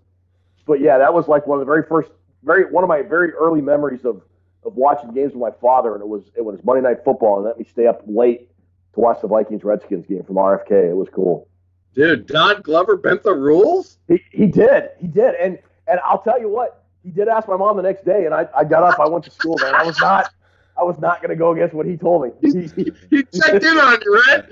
[0.65, 2.11] but yeah, that was like one of the very first,
[2.43, 4.21] very one of my very early memories of
[4.66, 7.45] of watching games with my father, and it was it was Monday Night Football, and
[7.45, 8.49] let me stay up late
[8.93, 10.89] to watch the Vikings Redskins game from RFK.
[10.89, 11.47] It was cool.
[11.93, 13.97] Dude, Don Glover bent the rules?
[14.07, 17.57] He he did he did, and and I'll tell you what, he did ask my
[17.57, 19.76] mom the next day, and I, I got up, I went to school, man.
[19.76, 20.34] I was not
[20.78, 22.32] I was not going to go against what he told me.
[22.41, 24.45] He, he He checked in on you, right?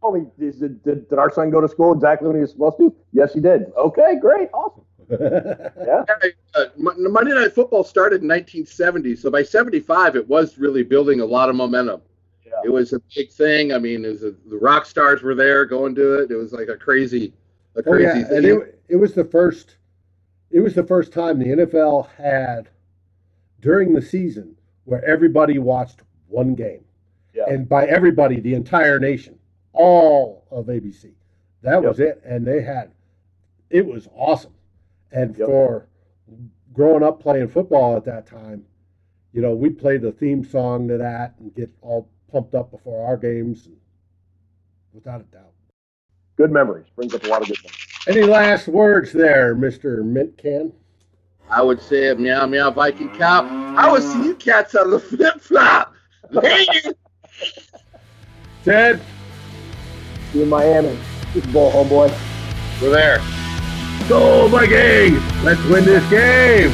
[0.00, 2.78] told me, did, did, did our son go to school exactly when he was supposed
[2.78, 2.94] to?
[3.12, 3.66] Yes, he did.
[3.76, 4.84] Okay, great, awesome.
[5.10, 6.04] Yeah.
[6.56, 11.24] Uh, Monday Night Football started in 1970, so by 75, it was really building a
[11.24, 12.00] lot of momentum.
[12.44, 12.52] Yeah.
[12.64, 13.72] It was a big thing.
[13.72, 16.32] I mean, it was a, the rock stars were there going to it.
[16.32, 17.32] It was like a crazy,
[17.76, 18.36] a crazy Oh yeah, thing.
[18.38, 19.76] and it, it was the first.
[20.50, 22.68] It was the first time the NFL had
[23.60, 24.56] during the season
[24.86, 26.84] where everybody watched one game,
[27.32, 27.44] Yeah.
[27.46, 29.38] and by everybody, the entire nation,
[29.72, 31.12] all of ABC.
[31.62, 32.90] That was it, and they had.
[33.70, 34.54] It was awesome,
[35.12, 35.46] and Yep.
[35.46, 35.86] for
[36.72, 38.64] growing up playing football at that time,
[39.32, 43.06] you know, we played the theme song to that and get all pumped up before
[43.06, 43.68] our games,
[44.92, 45.52] without a doubt.
[46.36, 46.86] Good memories.
[46.96, 47.86] Brings up a lot of good memories.
[48.08, 50.72] Any last words there, Mister Mint Can?
[51.50, 53.44] I would say meow meow Viking cow.
[53.76, 55.92] I would see you cats on the flip flop.
[56.30, 56.94] Later.
[58.64, 59.00] Ted.
[60.32, 60.96] See you in Miami.
[61.32, 62.10] Super Bowl, homeboy.
[62.80, 63.39] We're there.
[64.08, 65.22] Go, Vikings!
[65.42, 66.72] Let's win this game!